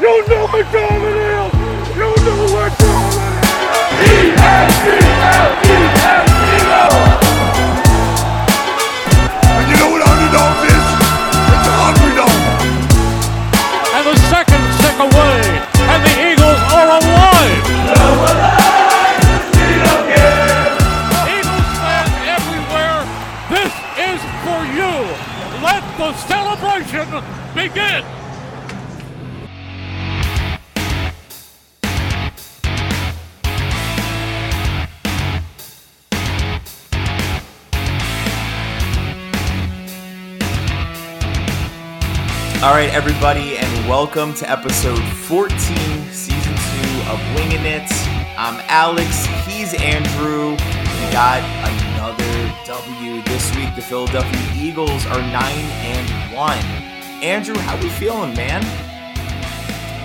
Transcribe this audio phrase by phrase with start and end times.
[0.00, 1.33] You know time
[43.24, 45.48] everybody, and welcome to episode 14,
[46.12, 47.90] season two of Winging It.
[48.36, 49.24] I'm Aleks.
[49.46, 50.50] He's Andrew.
[50.50, 53.74] We got another W this week.
[53.76, 56.58] The Philadelphia Eagles are nine and one.
[57.22, 58.62] Andrew, how we feeling, man?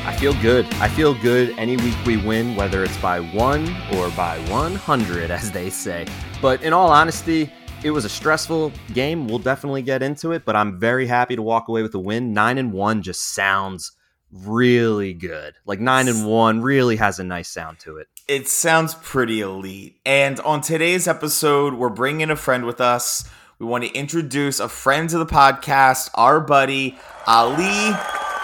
[0.08, 0.66] I feel good.
[0.76, 5.52] I feel good any week we win, whether it's by one or by 100, as
[5.52, 6.08] they say.
[6.42, 7.52] But in all honesty,
[7.83, 9.27] it was a stressful game.
[9.27, 12.33] We'll definitely get into it, but I'm very happy to walk away with a win.
[12.33, 13.94] Nine and one just sounds
[14.31, 15.55] really good.
[15.66, 18.07] Like nine and one really has a nice sound to it.
[18.27, 20.00] It sounds pretty elite.
[20.05, 23.27] And on today's episode, we're bringing a friend with us.
[23.59, 27.94] We want to introduce a friend to the podcast, our buddy Ali.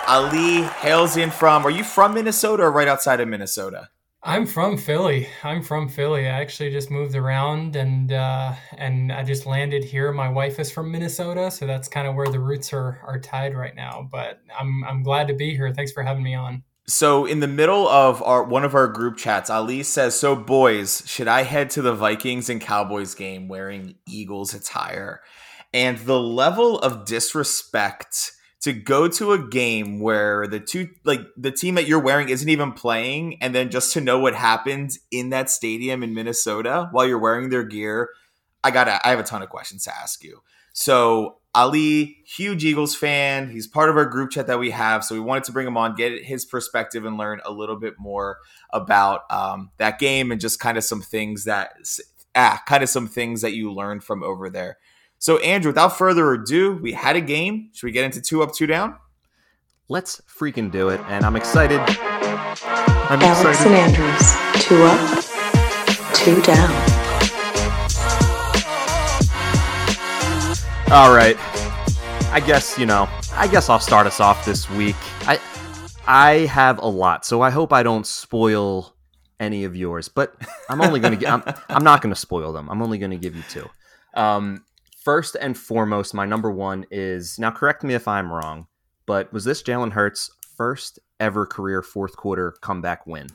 [0.08, 1.66] Ali hails in from.
[1.66, 3.90] Are you from Minnesota or right outside of Minnesota?
[4.28, 5.28] I'm from Philly.
[5.44, 6.26] I'm from Philly.
[6.26, 10.12] I actually just moved around and uh, and I just landed here.
[10.12, 13.56] My wife is from Minnesota, so that's kind of where the roots are are tied
[13.56, 14.10] right now.
[14.12, 15.72] But I'm I'm glad to be here.
[15.72, 16.64] Thanks for having me on.
[16.88, 21.04] So in the middle of our one of our group chats, Ali says, "So boys,
[21.06, 25.22] should I head to the Vikings and Cowboys game wearing Eagles attire?"
[25.72, 28.32] And the level of disrespect
[28.66, 32.50] to go to a game where the two like the team that you're wearing isn't
[32.50, 37.06] even playing and then just to know what happens in that stadium in Minnesota while
[37.06, 38.10] you're wearing their gear,
[38.64, 40.42] I got I have a ton of questions to ask you.
[40.74, 43.52] So Ali, huge Eagles fan.
[43.52, 45.04] He's part of our group chat that we have.
[45.04, 47.94] So we wanted to bring him on, get his perspective, and learn a little bit
[48.00, 48.40] more
[48.74, 51.76] about um, that game and just kind of some things that,
[52.34, 54.78] ah, kind of some things that you learned from over there.
[55.26, 57.72] So Andrew, without further ado, we had a game.
[57.74, 58.96] Should we get into two up, two down?
[59.90, 61.02] Let's freaking do it.
[61.08, 61.80] And I'm excited.
[61.80, 63.74] I'm Aleks and excited.
[63.74, 66.70] Andrews, two up, two down.
[70.92, 71.36] All right.
[72.32, 74.96] I guess, you know, I guess I'll start us off this week.
[75.22, 75.40] I
[76.06, 78.96] I have a lot, so I hope I don't spoil
[79.40, 80.36] any of yours, but
[80.70, 82.70] I'm only going to I'm I'm not going to spoil them.
[82.70, 83.68] I'm only going to give you two.
[84.14, 84.64] Um
[85.06, 88.68] first and foremost, my number 1 is now correct me if I'm wrong,
[89.06, 93.28] but was this Jalen Hurts first ever career fourth quarter comeback win?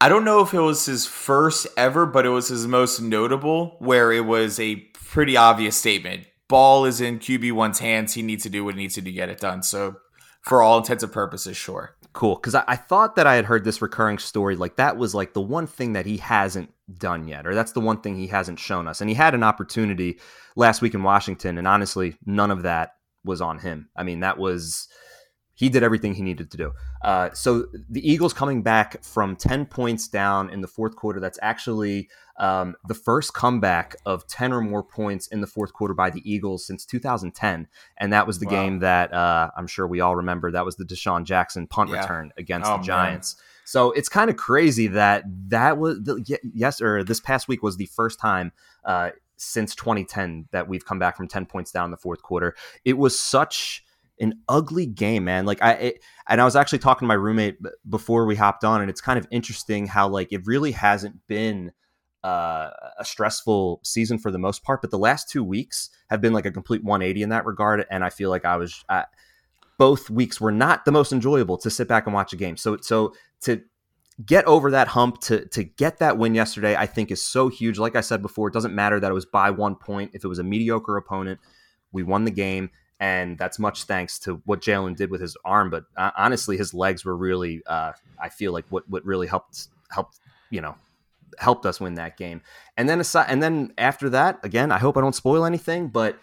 [0.00, 3.76] I don't know if it was his first ever, but it was his most notable,
[3.78, 6.26] where it was a pretty obvious statement.
[6.48, 8.12] Ball is in QB1's hands.
[8.12, 9.62] He needs to do what he needs to do to get it done.
[9.62, 9.96] So,
[10.42, 11.96] for all intents and purposes, sure.
[12.12, 14.54] Cool, because I, I thought that I had heard this recurring story.
[14.54, 17.80] Like that was like the one thing that he hasn't done yet, or that's the
[17.80, 19.00] one thing he hasn't shown us.
[19.00, 20.20] And he had an opportunity
[20.54, 23.88] last week in Washington, and honestly, none of that was on him.
[23.96, 24.88] I mean, that was
[25.54, 26.72] he did everything he needed to do.
[27.02, 31.20] Uh, so the Eagles coming back from ten points down in the fourth quarter.
[31.20, 32.08] That's actually
[32.38, 36.22] um, the first comeback of ten or more points in the fourth quarter by the
[36.30, 37.68] Eagles since 2010,
[37.98, 38.50] and that was the Wow.
[38.50, 40.50] game that uh, I'm sure we all remember.
[40.50, 42.00] That was the DeSean Jackson punt Yeah.
[42.00, 42.84] return against Oh, the man.
[42.86, 43.36] Giants.
[43.64, 47.76] So it's kind of crazy that that was the, yes, or this past week was
[47.76, 48.52] the first time
[48.84, 52.54] uh, since 2010 that we've come back from 10 points down in the fourth quarter.
[52.84, 53.84] It was such
[54.22, 55.44] an ugly game, man.
[55.44, 58.80] Like I it, and I was actually talking to my roommate before we hopped on,
[58.80, 61.72] and it's kind of interesting how like it really hasn't been
[62.24, 66.32] uh, a stressful season for the most part, but the last two weeks have been
[66.32, 68.84] like a complete 180 in that regard, and I feel like I was.
[68.88, 69.04] I,
[69.78, 72.56] both weeks were not the most enjoyable to sit back and watch a game.
[72.56, 73.62] So so to
[74.24, 77.78] get over that hump to to get that win yesterday, I think is so huge.
[77.78, 80.12] Like I said before, it doesn't matter that it was by one point.
[80.14, 81.40] If it was a mediocre opponent,
[81.90, 82.70] we won the game,
[83.02, 85.70] and that's much thanks to what Jalen did with his arm.
[85.70, 89.66] But uh, honestly, his legs were really, uh, I feel like what what really helped
[89.90, 90.20] helped
[90.50, 90.76] you know
[91.38, 92.42] helped us win that game.
[92.76, 96.16] And then aside, and then after that, again, I hope I don't spoil anything, but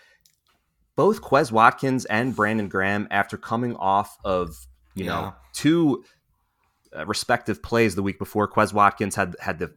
[0.96, 4.56] both Quez Watkins and Brandon Graham, after coming off of
[4.96, 5.12] you Yeah.
[5.12, 6.06] know two
[6.96, 9.74] uh, respective plays the week before, Quez Watkins had had the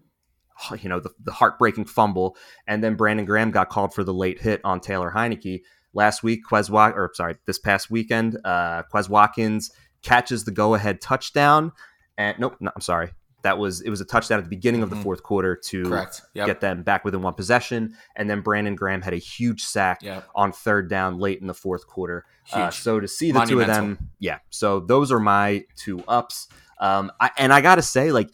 [0.81, 2.37] you know the, the heartbreaking fumble,
[2.69, 5.62] and then Brandon Graham got called for the late hit on Taylor Heinicke
[5.94, 6.41] last week.
[6.50, 9.71] Quez or sorry, this past weekend, uh, Quez Watkins
[10.03, 11.73] catches the go ahead touchdown.
[12.19, 13.11] And nope, no, I'm sorry.
[13.43, 15.03] That was it was a touchdown at the beginning of the Mhm.
[15.03, 16.47] fourth quarter to Yep.
[16.47, 17.97] get them back within one possession.
[18.15, 20.29] And then Brandon Graham had a huge sack Yep.
[20.37, 22.25] on third down late in the fourth quarter.
[22.53, 24.38] Uh, so to see the two of them, yeah.
[24.50, 26.47] So those are my two ups.
[26.79, 28.31] Um, I, and I got to say, like,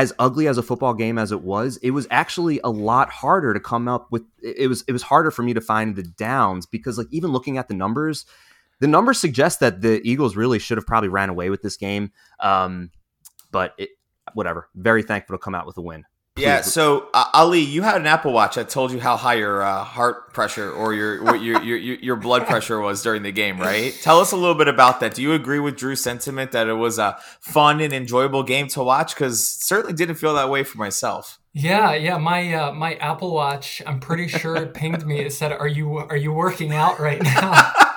[0.00, 3.52] as ugly as a football game as it was, it was actually a lot harder
[3.52, 4.22] to come up with.
[4.42, 7.58] It was it was harder for me to find the downs because, like, even looking
[7.58, 8.24] at the numbers,
[8.78, 12.12] the numbers suggest that the Eagles really should have probably ran away with this game.
[12.40, 12.92] Um,
[13.50, 13.90] but it,
[14.32, 14.70] whatever.
[14.74, 16.06] Very thankful to come out with a win.
[16.40, 19.62] Yeah, so uh, Ali, you had an Apple Watch that told you how high your
[19.62, 23.32] uh, heart pressure or your, what your your your your blood pressure was during the
[23.32, 23.96] game, right?
[24.02, 25.14] Tell us a little bit about that.
[25.14, 28.82] Do you agree with Drew's sentiment that it was a fun and enjoyable game to
[28.82, 29.14] watch?
[29.14, 31.38] Because certainly didn't feel that way for myself.
[31.52, 32.16] Yeah, yeah.
[32.16, 35.20] My uh, my Apple Watch, I'm pretty sure it pinged me.
[35.20, 37.72] It said, "Are you are you working out right now?"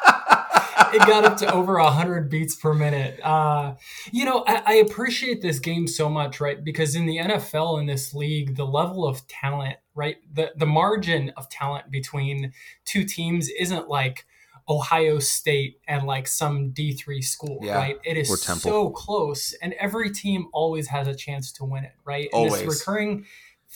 [0.94, 3.19] it got up to over 100 beats per minute.
[3.24, 3.75] Uh,
[4.12, 6.63] you know, I, I appreciate this game so much, right?
[6.63, 10.18] Because in the NFL, in this league, the level of talent, right?
[10.34, 12.54] The, the margin of talent between
[12.86, 14.25] two teams isn't like
[14.69, 17.75] Ohio State and like some D3 school, Yeah.
[17.75, 17.98] right?
[18.06, 22.30] It is so close, and every team always has a chance to win it, right?
[22.31, 22.63] And Always.
[22.63, 23.25] this recurring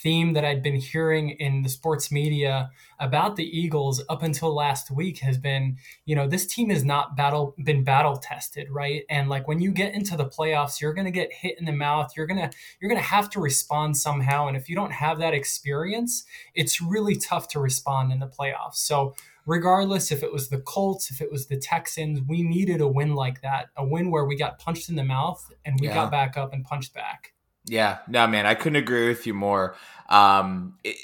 [0.04, 4.92] theme that I'd been hearing in the sports media about the Eagles up until last
[4.92, 9.04] week has been, you know, this team has not battle been battle tested, right?
[9.10, 11.72] And like when you get into the playoffs, you're going to get hit in the
[11.72, 12.14] mouth.
[12.16, 15.18] You're going to you're going to have to respond somehow, and if you don't have
[15.20, 18.76] that experience, it's really tough to respond in the playoffs.
[18.76, 19.16] So
[19.48, 23.16] regardless if it was the Colts, if it was the Texans, we needed a win
[23.16, 25.94] like that, a win where we got punched in the mouth and we Yeah.
[25.96, 27.34] got back up and punched back.
[27.68, 29.76] Yeah, no, man, I couldn't agree with you more.
[30.10, 30.98] Um, it-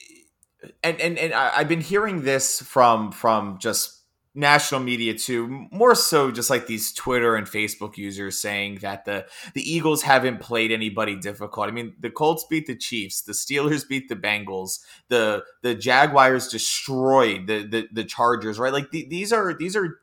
[0.81, 3.99] and and and I, I've been hearing this from from just
[4.33, 9.25] national media too, more so just like these Twitter and Facebook users saying that the
[9.55, 11.67] the Eagles haven't played anybody difficult.
[11.67, 16.47] I mean, the Colts beat the Chiefs, the Steelers beat the Bengals, the the Jaguars
[16.47, 18.71] destroyed the the, the Chargers, right?
[18.71, 19.99] Like the, these are these are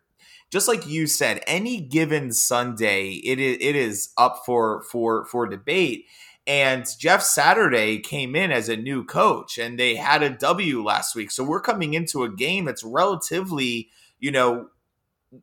[0.50, 5.46] just like you said, any given Sunday, it is it is up for for for
[5.46, 6.06] debate.
[6.50, 11.14] And Jeff Saturday came in as a new coach, and they had a W last
[11.14, 11.30] week.
[11.30, 13.88] So we're coming into a game that's relatively,
[14.18, 14.66] you know,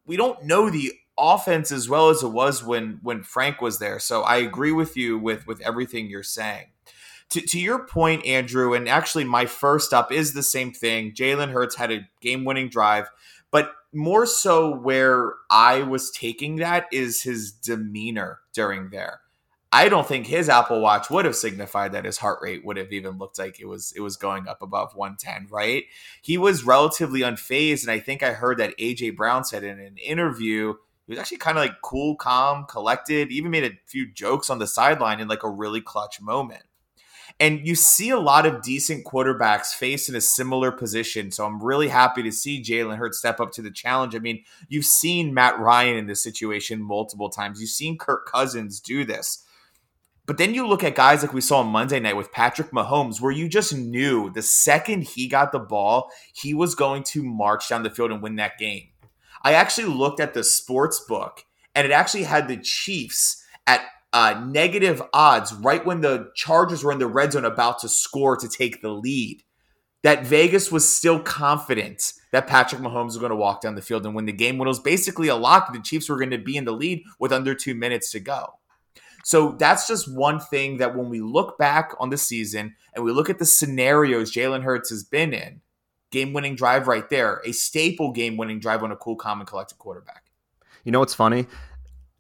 [0.06, 4.00] we don't know the offense as well as it was when when Frank was there.
[4.00, 6.66] So I agree with you with with everything you're saying.
[7.30, 11.14] To, to your point, Andrew, and actually my first up is the same thing.
[11.14, 13.08] Jalen Hurts had a game winning drive,
[13.50, 19.22] but more so where I was taking that is his demeanor during there.
[19.78, 22.92] I don't think his Apple Watch would have signified that his heart rate would have
[22.92, 25.84] even looked like it was it was going up above 110, right?
[26.20, 29.98] He was relatively unfazed, and I think I heard that AJ Brown said in an
[29.98, 30.74] interview
[31.06, 34.58] he was actually kind of like cool, calm, collected, even made a few jokes on
[34.58, 36.64] the sideline in like a really clutch moment.
[37.40, 41.32] And you see a lot of decent quarterbacks faced in a similar position.
[41.32, 44.16] So I'm really happy to see Jalen Hurts step up to the challenge.
[44.16, 47.62] I mean, you've seen Matt Ryan in this situation multiple times.
[47.62, 49.44] You've seen Kirk Cousins do this.
[50.28, 53.22] But then you look at guys like we saw on Monday night with Patrick Mahomes,
[53.22, 57.70] where you just knew the second he got the ball, he was going to march
[57.70, 58.90] down the field and win that game.
[59.44, 64.44] I actually looked at the sports book, and it actually had the Chiefs at uh,
[64.46, 68.50] negative odds right when the Chargers were in the red zone about to score to
[68.50, 69.44] take the lead.
[70.04, 74.06] That Vegas was still confident that Patrick Mahomes was going to walk down the field
[74.06, 75.72] and win the game when it was basically a lock.
[75.72, 78.56] The Chiefs were going to be in the lead with under two minutes to go.
[79.28, 83.12] So that's just one thing that when we look back on the season and we
[83.12, 85.60] look at the scenarios Jalen Hurts has been in,
[86.12, 89.50] game winning drive right there, a staple game winning drive on a cool, calm, and
[89.50, 90.24] collected quarterback.
[90.86, 91.46] You know what's funny?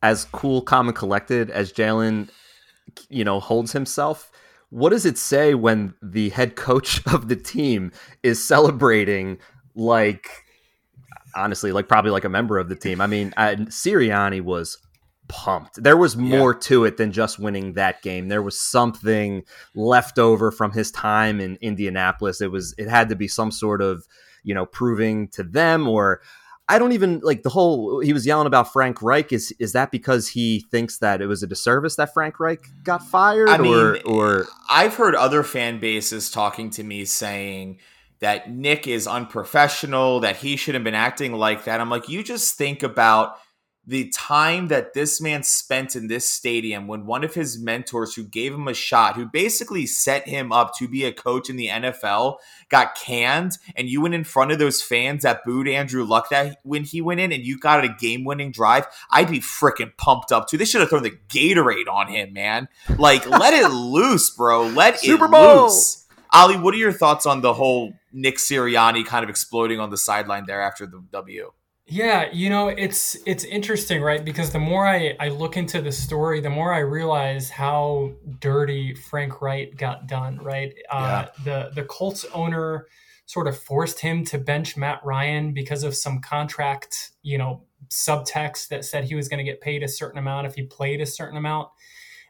[0.03, 2.27] As cool, calm, and collected as Jalen,
[3.07, 4.29] you know, holds himself.
[4.69, 9.37] What does it say when the head coach of the team is celebrating
[9.75, 10.27] like,
[11.37, 12.99] honestly, like probably like a member of the team?
[12.99, 14.77] I mean, uh, Sirianni was
[15.27, 15.81] pumped.
[15.81, 18.27] There was more to it than just winning that game.
[18.27, 19.43] There was something
[19.75, 22.41] left over from his time in Indianapolis.
[22.41, 24.07] It was it had to be some sort of,
[24.43, 26.21] you know, proving to them or
[26.69, 29.89] I don't even like the whole he was yelling about Frank Reich is is that
[29.89, 33.73] because he thinks that it was a disservice that Frank Reich got fired I mean,
[33.73, 37.79] or or I've heard other fan bases talking to me saying
[38.19, 41.79] that Nick is unprofessional, that he shouldn't have been acting like that.
[41.79, 43.37] I'm like, you just think about
[43.87, 48.23] the time that this man spent in this stadium when one of his mentors who
[48.25, 51.69] gave him a shot, who basically set him up to be a coach in the
[51.69, 56.29] NFL, got canned, and you went in front of those fans that booed Andrew Luck
[56.31, 59.95] that when he went in and you got a game winning drive, I'd be freaking
[59.95, 60.57] pumped up too.
[60.57, 62.67] They should have thrown the Gatorade on him, man.
[62.97, 64.67] Like, let it loose, bro.
[64.67, 65.63] Let Super it Bowl.
[65.63, 66.05] loose.
[66.33, 69.97] Ali, what are your thoughts on the whole Nick Sirianni kind of exploding on the
[69.97, 71.53] sideline there after the W?
[71.89, 74.23] Yeah, you know, it's it's interesting, right?
[74.23, 78.93] Because the more I, I look into the story, the more I realize how dirty
[78.93, 80.73] Frank Reich got done, right?
[80.89, 82.87] Uh, the the Colts owner
[83.25, 88.67] sort of forced him to bench Matt Ryan because of some contract, you know, subtext
[88.67, 91.05] that said he was going to get paid a certain amount if he played a
[91.05, 91.69] certain amount.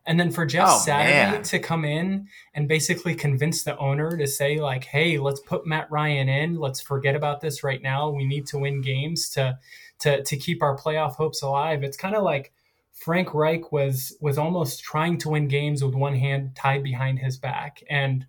[0.08, 1.44] And then for Jeff Oh, Saturday man.
[1.44, 5.92] to come in and basically convince the owner to say, like, hey, let's put Matt
[5.92, 6.60] Ryan in.
[6.60, 8.10] Let's forget about this right now.
[8.10, 9.60] We need to win games to
[10.00, 11.84] to to keep our playoff hopes alive.
[11.84, 12.54] It's kind of like
[12.94, 17.38] Frank Reich was was almost trying to win games with one hand tied behind his
[17.38, 17.84] back.
[17.90, 18.26] And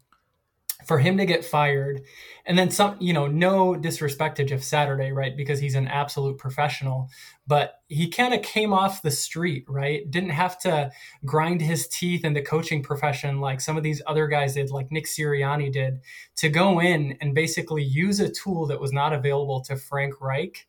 [0.84, 2.02] for him to get fired.
[2.46, 6.38] And then some you know no disrespect to jeff saturday right because he's an absolute
[6.38, 7.10] professional
[7.46, 10.10] but he kind of came off the street right?
[10.10, 10.90] Didn't have to
[11.24, 14.90] grind his teeth in the coaching profession like some of these other guys did like
[14.90, 16.00] nick sirianni did
[16.36, 20.66] to go in and basically use a tool that was not available to frank reich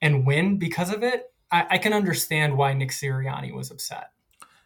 [0.00, 1.24] and win because of it.
[1.50, 4.10] I, I can understand why nick sirianni was upset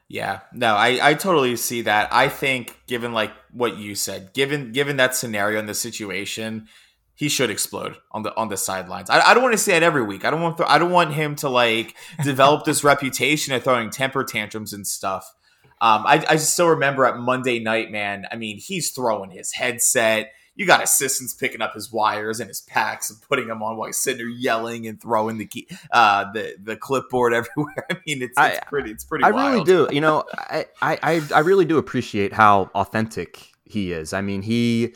[0.08, 2.12] Yeah, no, I, I totally see that.
[2.12, 6.68] I think given like what you said, given given that scenario and the situation,
[7.14, 9.08] he should explode on the on the sidelines.
[9.08, 10.24] I, I don't want to say it every week.
[10.24, 14.24] I don't want I don't want him to like develop this reputation of throwing temper
[14.24, 15.32] tantrums and stuff.
[15.80, 18.26] Um, I, I still remember at Monday night, man.
[18.30, 20.32] I mean, he's throwing his headset.
[20.56, 23.86] You got assistants picking up his wires and his packs and putting them on while
[23.88, 27.86] he's sitting there yelling and throwing the key, uh, the the clipboard everywhere.
[27.90, 28.90] I mean, it's, it's I- pretty.
[28.92, 29.24] It's pretty.
[29.24, 29.88] I really do.
[29.90, 34.12] You know, I, I, I really do appreciate how authentic he is.
[34.12, 34.94] I mean, he,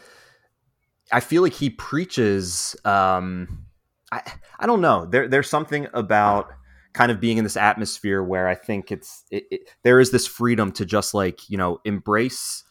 [1.11, 2.77] I feel like he preaches.
[2.85, 3.67] Um,
[4.13, 4.23] I,
[4.61, 5.07] I don't know.
[5.07, 6.53] There, there's something about
[6.93, 10.27] kind of being in this atmosphere where I think it's, it, it, there is this
[10.27, 12.65] freedom to just like you know embrace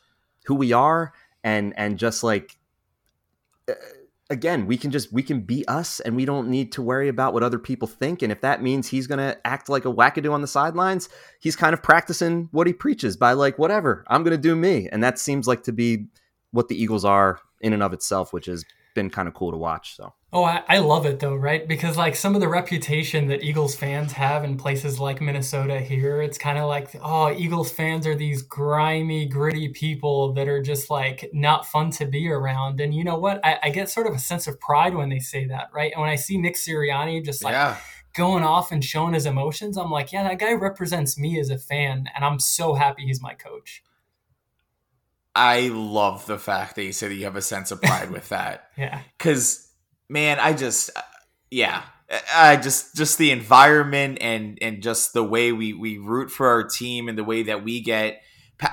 [0.46, 1.14] who we are
[1.44, 2.57] and and just like
[3.68, 3.74] Uh,
[4.30, 7.34] again we can just we can be us and we don't need to worry about
[7.34, 8.22] what other people think.
[8.22, 11.08] And if that means he's gonna act like a wackadoo on the sidelines
[11.40, 14.90] he's kind of practicing what he preaches by like whatever i'm gonna do me.
[14.92, 16.08] And that seems like to be
[16.52, 19.58] what the eagles are in and of itself which has been kind of cool to
[19.58, 21.66] watch so Oh, I, I love it though, right?
[21.66, 26.22] Because like some of the reputation that Eagles fans have in places like Minnesota here,
[26.22, 30.90] it's kind of like, oh, Eagles fans are these grimy, gritty people that are just
[30.90, 32.82] like not fun to be around.
[32.82, 33.40] And you know what?
[33.46, 35.94] I, I get sort of a sense of pride when they say that, right?
[35.94, 37.78] And when I see Nick Sirianni just like yeah.
[38.14, 41.58] going off and showing his emotions, I'm like, yeah, that guy represents me as a
[41.58, 43.82] fan, and I'm so happy he's my coach.
[45.34, 48.28] I love the fact that you say that you have a sense of pride with
[48.30, 48.72] that.
[48.76, 49.02] Yeah.
[49.20, 49.67] Cause
[50.10, 50.92] man, I just
[51.50, 51.84] yeah.
[52.34, 56.64] I just just the environment and and just the way we we root for our
[56.64, 58.22] team and the way that we get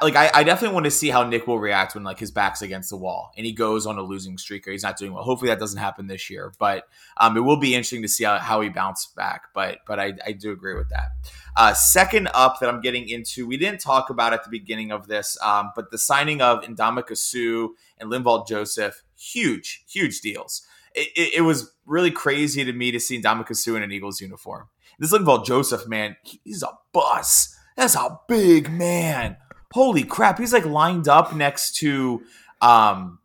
[0.01, 2.63] like I, I definitely want to see how Nick will react when like his back's
[2.63, 5.23] against the wall and he goes on a losing streak or he's not doing well.
[5.23, 6.89] Hopefully that doesn't happen this year, but
[7.19, 9.49] um, it will be interesting to see how, how he bounced back.
[9.55, 11.11] But but I, I do agree with that.
[11.57, 15.07] Uh, second up that I'm getting into, we didn't talk about at the beginning of
[15.07, 20.67] this, um, but the signing of Indama Suh and Linval Joseph, huge huge deals.
[20.95, 24.69] It, it, was really crazy to me to see Ndamukong Suh in an Eagles uniform.
[24.99, 27.57] This Linval Joseph, man, he's a bus.
[27.77, 29.37] That's a big man
[29.75, 32.23] holy crap he's like lined up next to
[32.61, 33.19] um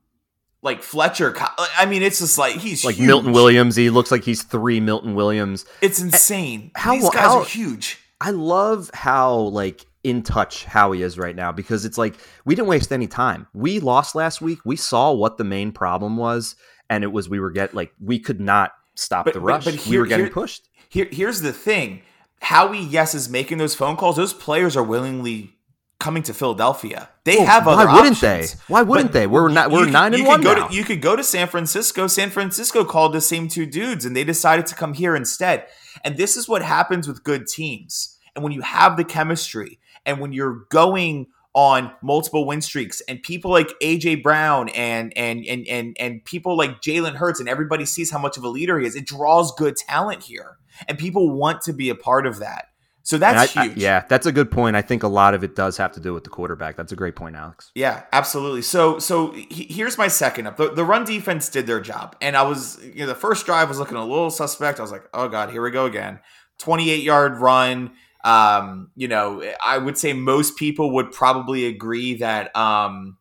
[0.64, 1.36] like fletcher
[1.78, 3.06] i mean it's just like he's like huge.
[3.06, 7.40] milton williams he looks like he's three milton williams it's insane How- these guys how-
[7.42, 12.16] are huge I love how like in touch Howie is right now because it's like
[12.44, 13.48] we didn't waste any time.
[13.54, 14.60] We lost last week.
[14.66, 16.58] We saw what the main problem was,
[16.90, 19.66] and it was we were get like we could not stop But- the rush.
[19.66, 20.68] but we here- were getting here- pushed.
[20.90, 22.02] Here, here's the thing
[22.42, 25.56] howie yes is making those phone calls those players are willingly
[26.00, 28.54] coming to philadelphia they Well, have why other wouldn't options.
[28.54, 28.60] they?
[28.68, 29.28] Why wouldn't But they?
[29.28, 29.70] We're not.
[29.70, 30.68] We're you nine could- and one go now.
[30.68, 32.08] To, you could go to San Francisco.
[32.08, 35.68] San Francisco called the same two dudes, and they decided to come here instead.
[36.04, 38.18] And this is what happens with good teams.
[38.34, 43.22] And when you have the chemistry, and when you're going on multiple win streaks, and
[43.24, 47.86] people like AJ Brown and and and and and people like Jalen Hurts, and everybody
[47.86, 51.32] sees how much of a leader he is, it draws good talent here, and people
[51.32, 52.66] want to be a part of that.
[53.02, 53.78] So that's I- I- huge.
[53.78, 54.76] yeah, that's a good point.
[54.76, 56.76] I think a lot of it does have to do with the quarterback.
[56.76, 57.72] That's a great point, Aleks.
[57.74, 58.62] Yeah, absolutely.
[58.62, 60.58] So, so he- here's my second up.
[60.58, 63.68] The, the run defense did their job, and I was, you know, the first drive
[63.70, 64.78] was looking a little suspect.
[64.80, 66.20] I was like, oh god, here we go again.
[66.60, 67.92] 28 yard run.
[68.24, 73.18] Um, you know, I would say most people would probably agree that um,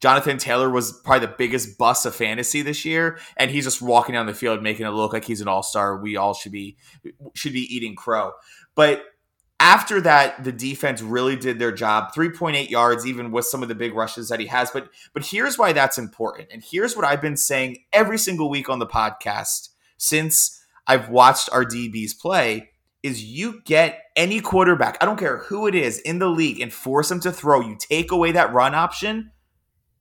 [0.00, 4.14] Jonathan Taylor was probably the biggest bust of fantasy this year, and he's just walking
[4.14, 5.96] down the field making it look like he's an all star.
[5.96, 6.76] We all should be
[7.34, 8.32] should be eating crow.
[8.74, 9.04] But
[9.60, 12.12] after that, the defense really did their job.
[12.12, 14.72] 3.8 yards, even with some of the big rushes that he has.
[14.72, 16.48] But but here's why that's important.
[16.52, 19.68] And here's what I've been saying every single week on the podcast
[19.98, 22.70] since I've watched our DBs play
[23.04, 26.72] is you get any quarterback, I don't care who it is in the league, and
[26.72, 27.60] force them to throw.
[27.60, 29.30] You take away that run option,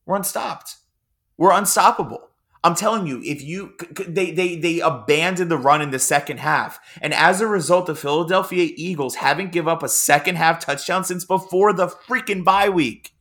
[0.06, 0.78] we're unstopped.
[1.38, 2.30] We're unstoppable.
[2.64, 3.74] I'm telling you, if you
[4.08, 7.96] they they they abandoned the run in the second half, and as a result, the
[7.96, 13.14] Philadelphia Eagles haven't give up a second half touchdown since before the freaking bye week,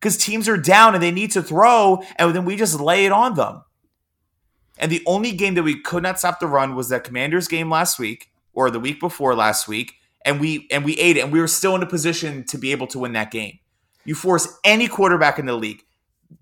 [0.00, 3.12] because teams are down and they need to throw, and then we just lay it
[3.12, 3.62] on them.
[4.76, 7.70] And the only game that we could not stop the run was that Commanders game
[7.70, 9.94] last week or the week before last week,
[10.28, 12.70] and we and we ate it, and we were still in a position to be
[12.72, 13.58] able to win that game.
[14.04, 15.82] You force any quarterback in the league,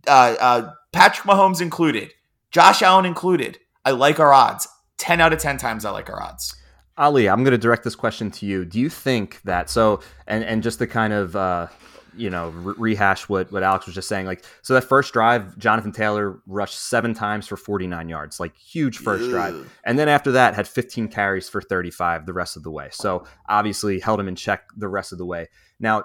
[0.06, 2.12] uh, uh, Patrick Mahomes included,
[2.50, 3.58] Josh Allen included.
[3.84, 4.66] I like our odds.
[4.98, 6.54] Ten out of ten times, I like our odds.
[6.98, 8.64] Ali, I'm going to direct this question to you.
[8.64, 11.68] Do you think that so, and and just to kind of uh,
[12.16, 15.56] you know re- rehash what what Alex was just saying, like so that first drive,
[15.58, 19.30] Jonathan Taylor rushed seven times for 49 yards, like huge first Ew.
[19.30, 22.88] drive, and then after that had 15 carries for 35 the rest of the way.
[22.92, 25.48] So obviously held him in check the rest of the way.
[25.78, 26.04] Now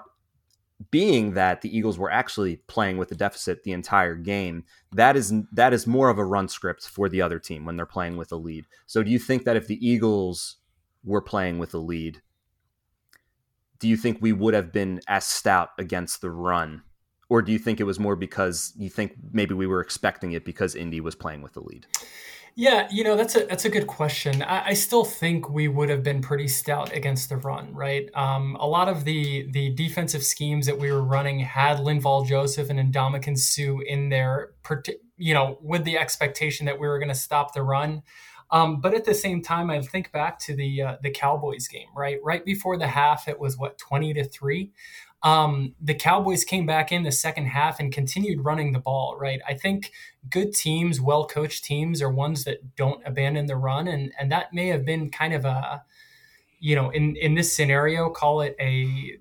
[0.90, 5.32] being that the Eagles were actually playing with a deficit the entire game, that is
[5.52, 8.32] that is more of a run script for the other team when they're playing with
[8.32, 8.66] a lead.
[8.86, 10.56] So do you think that if the Eagles
[11.04, 12.20] were playing with a lead,
[13.82, 16.82] do you think we would have been as stout against the run?
[17.28, 20.44] Or do you think it was more because you think maybe we were expecting it
[20.44, 21.86] because Indy was playing with the lead?
[22.54, 24.42] Yeah, you know that's a that's a good question.
[24.42, 28.08] I, I, still think we would have been pretty stout against the run, right?
[28.14, 32.68] Um, a lot of the the defensive schemes that we were running had Linval Joseph
[32.70, 34.52] and Ndamukong Suh in there,
[35.16, 38.02] you know, with the expectation that we were going to stop the run.
[38.52, 41.88] Um, but at the same time, I think back to the uh, the Cowboys game,
[41.96, 42.18] right?
[42.22, 44.70] Right before the half, it was what twenty to three.
[45.22, 49.40] Um, the Cowboys came back in the second half and continued running the ball, right?
[49.48, 49.92] I think
[50.28, 54.52] good teams, well coached teams, are ones that don't abandon the run, and and that
[54.52, 55.82] may have been kind of a,
[56.60, 59.16] you know, in in this scenario, call it a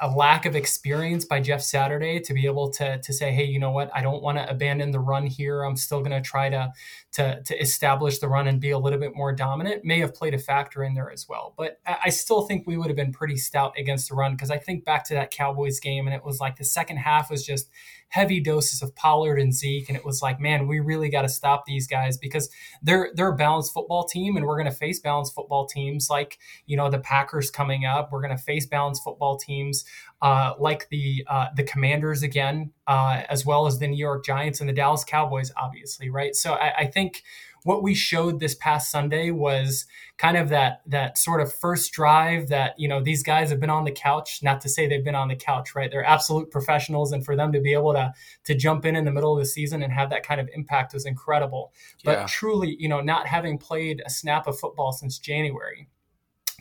[0.00, 3.58] a lack of experience by Jeff Saturday to be able to to say, hey, you
[3.58, 5.62] know what, I don't want to abandon the run here.
[5.62, 6.72] I'm still going to try to
[7.14, 9.84] to to establish the run and be a little bit more dominant.
[9.84, 12.86] May have played a factor in there as well, but I still think we would
[12.86, 16.06] have been pretty stout against the run because I think back to that Cowboys game
[16.06, 17.68] and it was like the second half was just
[18.14, 21.28] heavy doses of Pollard and Zeke, and it was like, man, we really got to
[21.28, 22.48] stop these guys because
[22.80, 26.38] they're they're a balanced football team, and we're going to face balanced football teams like
[26.66, 28.12] you know the Packers coming up.
[28.12, 29.84] We're going to face balanced football teams
[30.22, 34.60] uh, like the uh, the Commanders again, uh, as well as the New York Giants
[34.60, 36.36] and the Dallas Cowboys, obviously, right?
[36.36, 37.24] So I, I think
[37.64, 39.86] what we showed this past Sunday was
[40.18, 43.70] kind of that that sort of first drive that you know these guys have been
[43.70, 44.40] on the couch.
[44.42, 45.90] Not to say they've been on the couch, right?
[45.90, 48.12] They're absolute professionals, and for them to be able to
[48.44, 50.92] to jump in in the middle of the season and have that kind of impact
[50.92, 51.72] was incredible.
[52.04, 55.88] But truly, you know, not having played a snap of football since January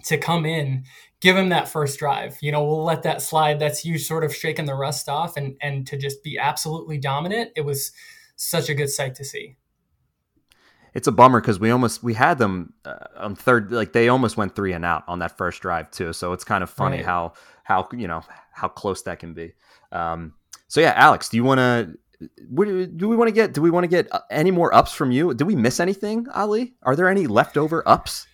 [0.05, 0.85] to come in,
[1.19, 2.37] give him that first drive.
[2.41, 3.59] You know, we'll let that slide.
[3.59, 7.51] That's you sort of shaking the rust off and and to just be absolutely dominant.
[7.57, 7.91] It was
[8.37, 9.57] such a good sight to see.
[10.93, 14.37] It's a bummer because we almost we had them uh, on third, like they almost
[14.37, 16.13] went three and out on that first drive too.
[16.13, 17.05] So it's kind of funny Right.
[17.05, 19.53] how how you know how close that can be.
[19.91, 20.33] Um,
[20.67, 21.97] so yeah, Aleks, do you want to?
[22.53, 23.53] Do we want to get?
[23.53, 25.33] Do we want to get uh, any more ups from you?
[25.33, 26.73] Did we miss anything, Ali?
[26.83, 28.27] Are there any leftover ups?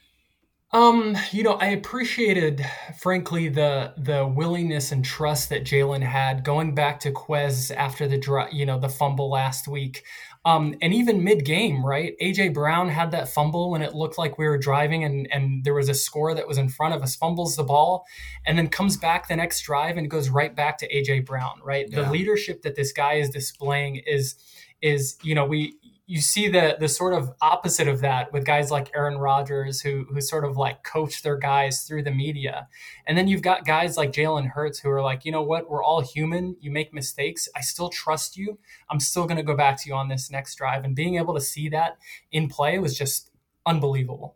[0.71, 2.63] Um, you know, I appreciated,
[2.99, 8.19] frankly, the the willingness and trust that Jalen had going back to Quez after the
[8.19, 10.03] dri you know, the fumble last week.
[10.45, 12.13] Um, and even mid game, right?
[12.21, 15.73] AJ Brown had that fumble when it looked like we were driving and and there
[15.73, 18.05] was a score that was in front of us, fumbles the ball,
[18.45, 21.91] and then comes back the next drive and goes right back to AJ Brown, right?
[21.91, 24.35] The leadership that this guy is displaying is
[24.81, 25.75] is you know we
[26.09, 30.07] you see the the sort of opposite of that with guys like Aaron Rodgers who
[30.11, 32.67] who sort of like coach their guys through the media.
[33.05, 35.83] And then you've got guys like Jalen Hurts who are like, you know what, we're
[35.83, 36.55] all human.
[36.59, 37.47] You make mistakes.
[37.55, 38.57] I still trust you.
[38.89, 40.83] I'm still gonna go back to you on this next drive.
[40.83, 41.99] And being able to see that
[42.31, 43.29] in play was just
[43.67, 44.35] unbelievable.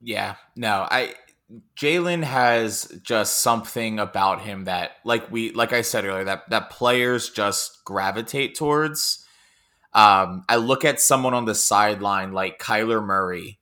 [0.00, 1.14] Yeah, no, I
[1.76, 6.70] Jalen has just something about him that, like we, like I said earlier, that that
[6.70, 9.21] players just gravitate towards.
[9.94, 13.58] Um, I look at someone on the sideline like Kyler Murray,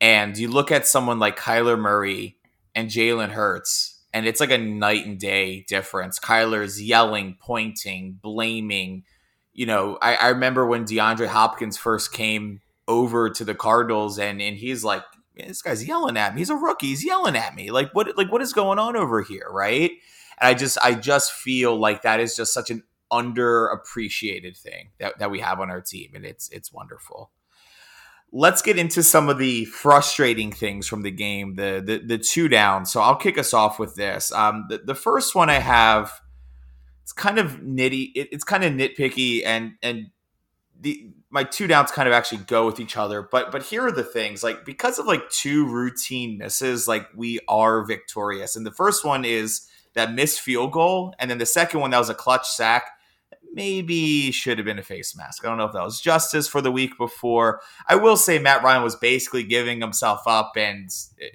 [0.00, 2.36] And you look at someone like Kyler Murray
[2.74, 6.18] and Jalen Hurts, and it's like a night and day difference.
[6.18, 9.04] Kyler's yelling, pointing, blaming.
[9.52, 14.40] You know, I, I remember when DeAndre Hopkins first came over to the Cardinals, and
[14.40, 15.02] and he's like,
[15.36, 16.40] this guy's yelling at me.
[16.40, 16.88] He's a rookie.
[16.88, 17.70] He's yelling at me.
[17.70, 18.16] Like what?
[18.16, 19.90] Like what is going on over here, right?
[20.40, 22.82] And I just I just feel like that is just such an
[23.12, 27.30] underappreciated thing that, that we have on our team, and it's it's wonderful.
[28.32, 32.48] Let's get into some of the frustrating things from the game, the the, the two
[32.48, 32.86] down.
[32.86, 34.32] So I'll kick us off with this.
[34.32, 36.20] Um, the, the first one I have,
[37.02, 38.12] it's kind of nitty.
[38.14, 40.10] It, it's kind of nitpicky, and and
[40.80, 43.22] the my two downs kind of actually go with each other.
[43.22, 47.40] But but here are the things like because of like two routine misses, like we
[47.48, 48.56] are victorious.
[48.56, 51.98] And the first one is that missed field goal, and then the second one that
[51.98, 52.90] was a clutch sack
[53.52, 55.44] maybe should have been a face mask.
[55.44, 57.60] I don't know if that was justice for the week before.
[57.86, 60.90] I will say Matt Ryan was basically giving himself up, and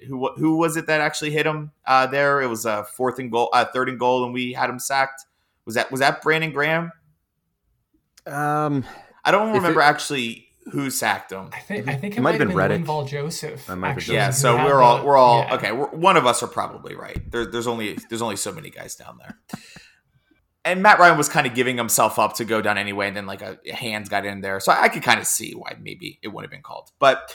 [0.06, 2.40] who who was it that actually hit him uh, there?
[2.40, 5.24] It was a fourth and goal, uh, third and goal, and we had him sacked.
[5.64, 6.92] Was that was that Brandon Graham?
[8.26, 8.84] Um,
[9.24, 11.48] I don't remember it, actually who sacked him.
[11.52, 12.82] I think I think it, it might have been, been Reddick.
[12.82, 13.70] Linval Joseph.
[13.70, 15.54] Actually, yeah, so we're all we're all yeah.
[15.54, 15.72] okay.
[15.72, 17.30] We're, one of us are probably right.
[17.30, 19.38] There, there's only there's only so many guys down there
[20.66, 23.24] and Matt Ryan was kind of giving himself up to go down anyway, and then
[23.24, 25.76] like a, a hands got in there, so I, I could kind of see why
[25.80, 26.90] maybe it would have been called.
[26.98, 27.34] But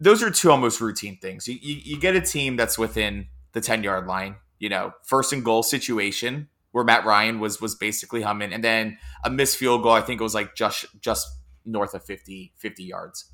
[0.00, 1.46] those are two almost routine things.
[1.46, 5.32] You, you, you get a team that's within the ten yard line, you know, first
[5.32, 9.84] and goal situation where Matt Ryan was was basically humming, and then a missed field
[9.84, 9.92] goal.
[9.92, 11.28] I think it was like just just
[11.64, 13.30] north of 50, 50 yards.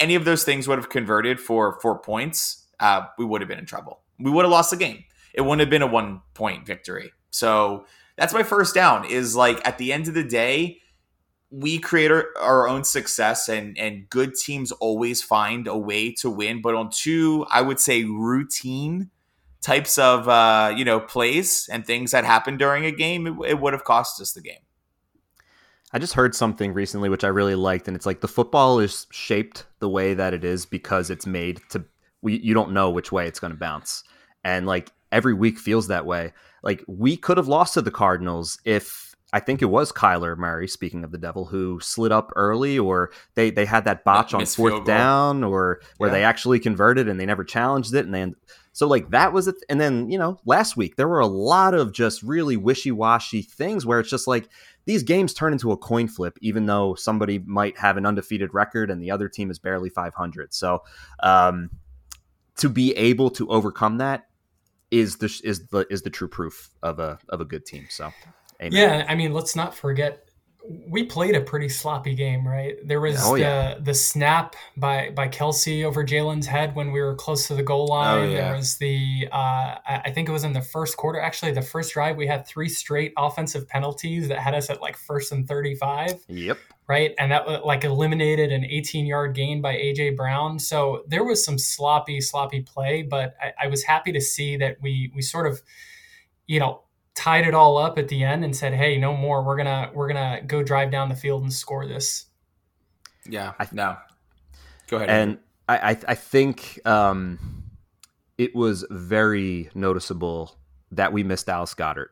[0.00, 2.66] Any of those things would have converted for four points.
[2.80, 4.00] Uh, we would have been in trouble.
[4.18, 5.04] We would have lost the game.
[5.34, 7.12] It wouldn't have been a one point victory.
[7.30, 7.84] So
[8.18, 10.80] that's my first down is like at the end of the day
[11.50, 16.28] we create our, our, own success and and good teams always find a way to
[16.28, 16.60] win.
[16.60, 19.10] But on two i would say routine
[19.62, 23.60] types of uh you know plays and things that happen during a game it, it
[23.60, 24.60] would have cost us the game.
[25.90, 29.06] I just heard something recently which i really liked and it's like the football is
[29.10, 31.84] shaped the way that it is because it's made to
[32.22, 34.04] we you don't know which way it's going to bounce.
[34.44, 38.58] And like every week feels that way like we could have lost to the Cardinals
[38.64, 42.78] if I think it was Kyler Murray, speaking of the devil, who slid up early,
[42.78, 46.14] or they, they had that botch on fourth down, or where yeah.
[46.14, 48.06] they actually converted and they never challenged it.
[48.06, 48.36] And then,
[48.72, 49.56] so like that was it.
[49.68, 53.42] And then, you know, last week there were a lot of just really wishy washy
[53.42, 54.48] things where it's just like
[54.86, 58.90] these games turn into a coin flip, even though somebody might have an undefeated record
[58.90, 60.54] and the other team is barely 500.
[60.54, 60.84] So,
[61.22, 61.68] um,
[62.56, 64.27] to be able to overcome that
[64.90, 67.86] is the is the is the true proof of a of a good team.
[67.90, 68.12] So,
[68.60, 68.72] amen.
[68.72, 70.28] yeah, I mean, let's not forget
[70.86, 72.76] we played a pretty sloppy game, right?
[72.84, 73.78] There was oh, the yeah.
[73.80, 77.88] the snap by by Kelce over Jalen's head when we were close to the goal
[77.90, 78.18] oh, line.
[78.18, 78.48] Oh, yeah.
[78.48, 81.20] There was the uh, I think it was in the first quarter.
[81.20, 84.96] Actually, the first drive we had three straight offensive penalties that had us at like
[84.96, 86.14] first and thirty five.
[86.28, 86.58] Yep.
[86.88, 90.58] Right, and that like eliminated an 18 yard gain by AJ Brown.
[90.58, 94.78] So there was some sloppy, sloppy play, but I, I was happy to see that
[94.80, 95.60] we we sort of,
[96.46, 99.42] you know, tied it all up at the end and said, "Hey, no more.
[99.42, 102.24] We're gonna we're gonna go drive down the field and score this."
[103.28, 103.96] Yeah, I no.
[104.88, 105.10] Go ahead.
[105.10, 107.64] And I I, I think um,
[108.38, 110.56] it was very noticeable
[110.92, 112.08] that we missed Dallas Goedert.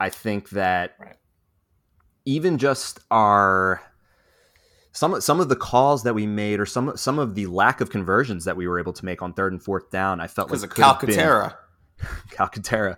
[0.00, 1.16] I think that right.
[2.24, 3.80] even just our
[4.92, 7.90] some some of the calls that we made, or some some of the lack of
[7.90, 10.62] conversions that we were able to make on third and fourth down, I felt like
[10.62, 11.56] of Calcaterra.
[12.30, 12.96] Calcaterra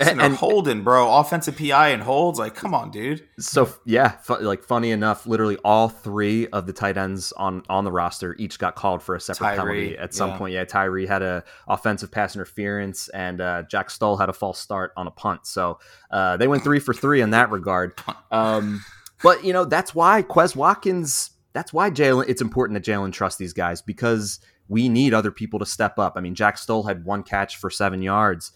[0.00, 2.38] and, and holding, bro, offensive PI and holds.
[2.38, 3.26] Like, come on, dude.
[3.38, 7.84] So yeah, fu- like funny enough, literally all three of the tight ends on on
[7.84, 10.38] the roster each got called for a separate Tyree, penalty at some yeah.
[10.38, 10.54] point.
[10.54, 14.92] Yeah, Tyree had a offensive pass interference, and uh, Jack Stoll had a false start
[14.96, 15.46] on a punt.
[15.46, 15.78] So
[16.10, 17.94] uh, they went three for three in that regard.
[18.30, 18.84] Um,
[19.24, 21.30] but you know that's why Quez Watkins.
[21.52, 22.26] That's why Jalen.
[22.28, 26.12] It's important that Jalen trusts these guys because we need other people to step up.
[26.16, 28.52] I mean, Jack Stoll had one catch for seven yards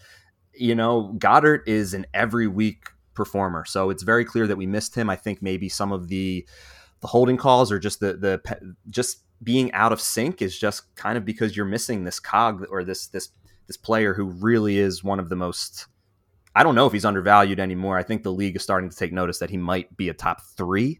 [0.59, 3.65] you know, Goedert is an every week performer.
[3.65, 5.09] So it's very clear that we missed him.
[5.09, 6.45] I think maybe some of the
[7.01, 11.17] the holding calls or just the the just being out of sync is just kind
[11.17, 13.29] of because you're missing this cog or this this
[13.67, 15.87] this player who really is one of the most
[16.59, 17.97] I don't know if he's undervalued anymore.
[17.97, 20.41] I think the league is starting to take notice that he might be a top
[20.57, 20.99] three,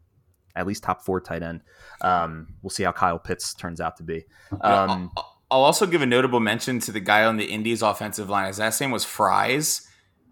[0.56, 1.64] at least top four tight end.
[2.00, 4.24] Um, we'll see how Kyle Pitts turns out to be.
[4.62, 5.12] Um,
[5.52, 8.48] I'll also give a notable mention to the guy on the Indies offensive line.
[8.48, 9.86] His last name was Fries.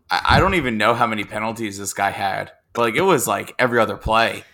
[0.10, 3.28] I, I don't even know how many penalties this guy had, but like it was
[3.28, 4.46] like every other play.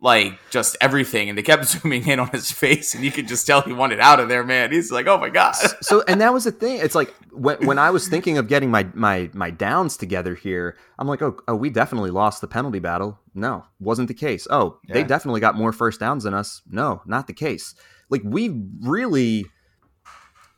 [0.00, 3.46] Like just everything, and they kept zooming in on his face, and you could just
[3.46, 4.70] tell he wanted out of there, man.
[4.70, 6.78] He's like, "Oh my god!" so and that was the thing.
[6.78, 10.76] It's like when, when I was thinking of getting my my my downs together here,
[10.98, 13.18] I'm like, oh, oh, we definitely lost the penalty battle.
[13.34, 14.46] No, wasn't the case.
[14.50, 16.62] Oh, they definitely got more first downs than us.
[16.68, 17.74] No, not the case.
[18.10, 19.46] Like we really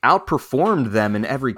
[0.04, 1.54] outperformed them in every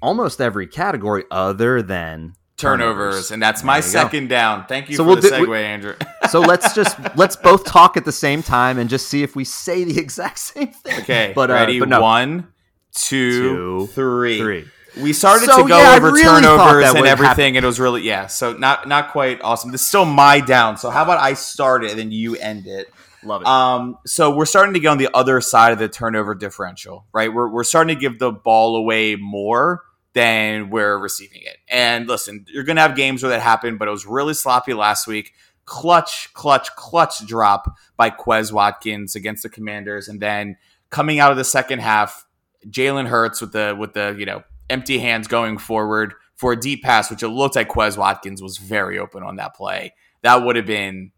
[0.00, 3.88] almost every category other than Turnovers, and that's my you go.
[3.88, 4.64] second down.
[4.66, 5.94] Thank you So for we'll the do- segue, we- Andrew.
[6.30, 9.44] So let's just let's both talk at the same time and just see if we
[9.44, 11.00] say the exact same thing.
[11.02, 11.78] okay, but uh, ready?
[11.78, 12.00] but no.
[12.00, 12.48] One,
[12.92, 14.38] two, Two, three.
[14.38, 14.64] three.
[15.00, 18.02] We started So, to go yeah, over really turnovers and everything, and it was really
[18.02, 18.26] yeah.
[18.28, 19.70] So not not quite awesome.
[19.70, 20.78] This is still my down.
[20.78, 22.90] So how about I start it and then you end it?
[23.22, 23.46] Love it.
[23.46, 27.32] Um, so we're starting to get on the other side of the turnover differential, right?
[27.32, 29.82] We're, we're starting to give the ball away more
[30.16, 31.58] than we're receiving it.
[31.68, 34.72] And listen, you're going to have games where that happened, but it was really sloppy
[34.72, 35.34] last week.
[35.66, 40.56] Clutch, clutch, clutch drop by Quez Watkins against the Commanders, and then
[40.88, 42.24] coming out of the second half,
[42.66, 46.82] Jalen Hurts with the with the you know empty hands going forward for a deep
[46.82, 49.92] pass, which it looked like Quez Watkins was very open on that play.
[50.22, 51.12] That would have been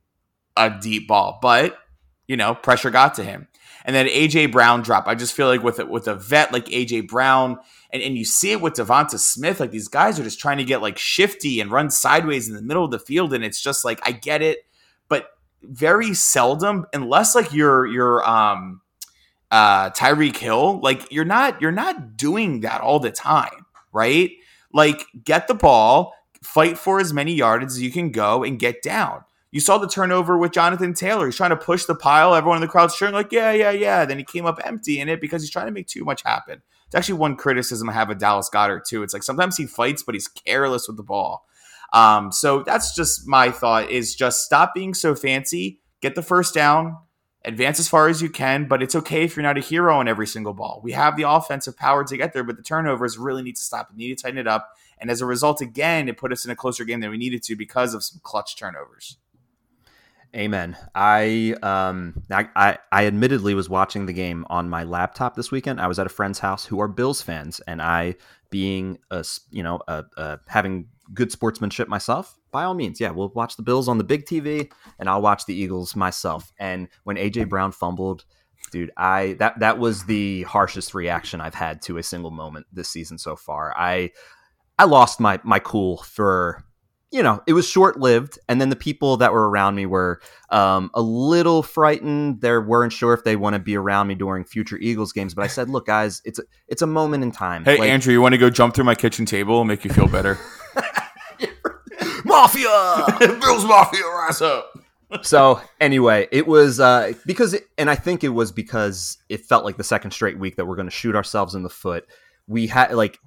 [0.57, 1.79] a deep ball, but
[2.27, 3.47] you know, pressure got to him.
[3.85, 5.07] And then AJ Brown drop.
[5.07, 7.59] I just feel like with a, with a vet like AJ Brown,
[7.91, 10.65] and, and you see it with Devonta Smith, like these guys are just trying to
[10.65, 13.85] get like shifty and run sideways in the middle of the field, and it's just
[13.85, 14.59] like I get it,
[15.09, 15.31] but
[15.63, 18.81] very seldom, unless like you're you're um
[19.51, 24.31] uh Tyreek Hill, like you're not you're not doing that all the time, right?
[24.73, 28.83] Like get the ball, fight for as many yards as you can go, and get
[28.83, 29.25] down.
[29.51, 31.27] You saw the turnover with Jonathan Taylor.
[31.27, 32.35] He's trying to push the pile.
[32.35, 34.05] Everyone in the crowd's cheering, like, yeah, yeah, yeah.
[34.05, 36.63] Then he came up empty in it because he's trying to make too much happen.
[36.87, 39.03] It's actually one criticism I have of Dallas Goedert, too.
[39.03, 41.47] It's like sometimes he fights, but he's careless with the ball.
[41.93, 46.55] Um, so that's just my thought is just stop being so fancy, get the first
[46.55, 46.99] down,
[47.45, 50.09] advance as far as you can, but it's okay if you're not a hero on
[50.09, 50.81] every single ball.
[50.83, 53.89] We have the offensive power to get there, but the turnovers really need to stop.
[53.91, 54.71] We need to tighten it up.
[54.99, 57.43] And as a result, again, it put us in a closer game than we needed
[57.45, 59.17] to because of some clutch turnovers.
[60.37, 60.77] Amen.
[60.95, 65.81] I um I, I I admittedly was watching the game on my laptop this weekend.
[65.81, 68.17] I was at a friend's house who are Bills fans, and I,
[68.51, 73.31] being a you know a, a, having good sportsmanship myself, by all means, yeah, we'll
[73.31, 76.53] watch the Bills on the big TV, and I'll watch the Eagles myself.
[76.59, 78.27] And when AJ Brown fumbled,
[78.71, 82.91] dude, I that that was the harshest reaction I've had to a single moment this
[82.91, 83.73] season so far.
[83.77, 84.11] I
[84.79, 86.65] I lost my my cool for
[87.11, 88.39] you know, it was short lived.
[88.49, 92.41] And then the people that were around me were um, a little frightened.
[92.41, 95.35] They weren't sure if they want to be around me during future Eagles games.
[95.35, 97.65] But I said, look, guys, it's a, it's a moment in time.
[97.65, 99.91] Hey, Like, Andrew, you want to go jump through my kitchen table and make you
[99.91, 100.39] feel better?
[102.25, 103.07] Mafia!
[103.41, 104.73] Bills Mafia, rise up.
[105.23, 109.65] so anyway, it was uh, because, it, and I think it was because it felt
[109.65, 112.07] like the second straight week that we're going to shoot ourselves in the foot.
[112.49, 113.19] We had like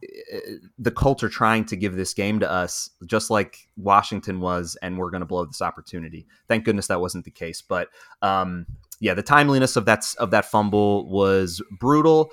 [0.79, 4.97] the the are trying to give this game to us, just like Washington was, and
[4.97, 6.27] we're going to blow this opportunity.
[6.47, 7.61] Thank goodness that wasn't the case.
[7.61, 7.87] But
[8.21, 8.65] um,
[8.99, 12.31] yeah, the timeliness of that of that fumble was brutal.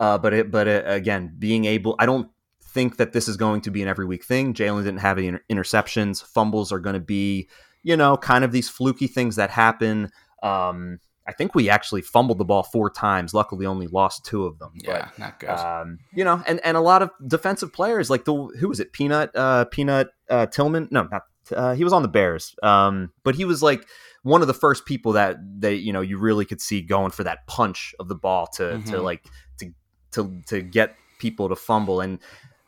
[0.00, 2.28] Uh, but it, but it, again, being able, I don't
[2.60, 4.54] think that this is going to be an every week thing.
[4.54, 6.24] Jalen didn't have any inter- interceptions.
[6.24, 7.48] Fumbles are going to be,
[7.82, 10.10] you know, kind of these fluky things that happen.
[10.42, 10.98] Um,
[11.32, 13.32] I think we actually fumbled the ball four times.
[13.32, 14.72] Luckily, only lost two of them.
[14.74, 15.48] Yeah, not good.
[15.48, 18.92] Um, you know, and, and a lot of defensive players like the who was it?
[18.92, 20.88] Peanut, uh, Peanut uh, Tillman?
[20.90, 21.22] No, not.
[21.50, 23.86] Uh, he was on the Bears, um, but he was like
[24.22, 27.24] one of the first people that they, you know, you really could see going for
[27.24, 29.02] that punch of the ball to to Mhm.
[29.02, 29.24] like
[29.58, 29.72] to
[30.12, 32.00] to to get people to fumble.
[32.00, 32.18] And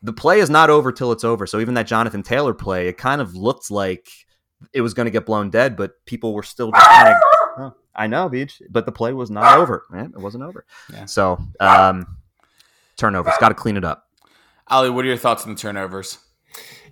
[0.02, 1.46] the play is not over till it's over.
[1.46, 4.08] So even that Jonathan Taylor play, it kind of looked like
[4.72, 7.14] it was going to get blown dead, but people were still just kind of.
[7.56, 9.84] Oh, I know, Beach, but the play was not over.
[9.90, 10.64] Man, it wasn't over.
[10.92, 11.04] Yeah.
[11.06, 12.06] So um,
[12.96, 14.08] turnovers, got to clean it up.
[14.68, 16.18] Ali, what are your thoughts on the turnovers?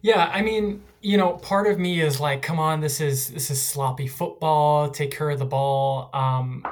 [0.03, 3.51] Yeah, I mean, you know, part of me is like, come on, this is this
[3.51, 4.91] is sloppy football.
[4.91, 6.11] Take care of the ball.
[6.13, 6.67] Um,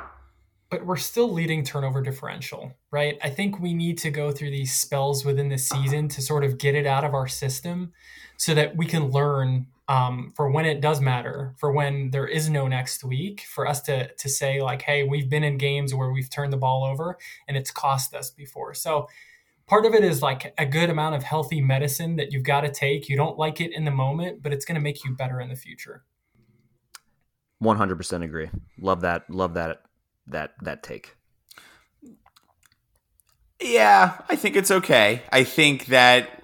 [0.69, 3.19] but we're still leading turnover differential, right?
[3.25, 6.59] I think we need to go through these spells within the season to sort of
[6.59, 7.93] get it out of our system,
[8.37, 12.49] so that we can learn um, for when it does matter, for when there is
[12.49, 16.13] no next week, for us to to say like, hey, we've been in games where
[16.13, 18.73] we've turned the ball over and it's cost us before.
[18.75, 19.09] So
[19.67, 22.71] part of it is like a good amount of healthy medicine that you've got to
[22.71, 23.09] take.
[23.09, 25.49] You don't like it in the moment, but it's going to make you better in
[25.49, 26.05] the future.
[27.59, 28.49] One hundred percent agree.
[28.79, 29.29] Love that.
[29.29, 29.83] Love that.
[30.29, 31.17] That that take.
[33.61, 35.23] Yeah, I think it's okay.
[35.33, 36.40] I think that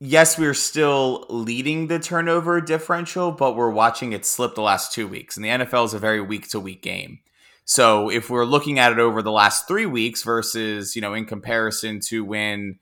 [0.00, 5.08] yes, we're still leading the turnover differential, but we're watching it slip the last two
[5.08, 5.36] weeks.
[5.36, 7.20] And the NFL is a very week to week game.
[7.64, 11.26] So if we're looking at it over the last three weeks versus, you know, in
[11.26, 12.78] comparison to when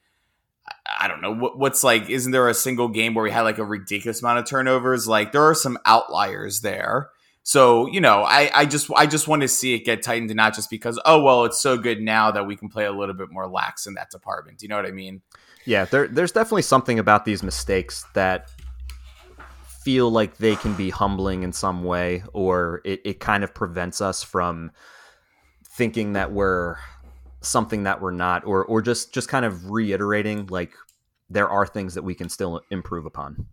[0.98, 3.58] I don't know what, what's like, isn't there a single game where we had like
[3.58, 5.08] a ridiculous amount of turnovers?
[5.08, 7.10] Like there are some outliers there.
[7.42, 10.36] So, you know, I, I just I just want to see it get tightened and
[10.36, 13.14] not just because, oh well, it's so good now that we can play a little
[13.14, 14.58] bit more lax in that department.
[14.58, 15.22] Do you know what I mean?
[15.66, 18.50] Yeah, there, there's definitely something about these mistakes that
[19.82, 24.00] feel like they can be humbling in some way, or it, it kind of prevents
[24.00, 24.70] us from
[25.64, 26.76] thinking that we're
[27.40, 30.72] something that we're not, or or just just kind of reiterating like
[31.28, 33.46] there are things that we can still improve upon.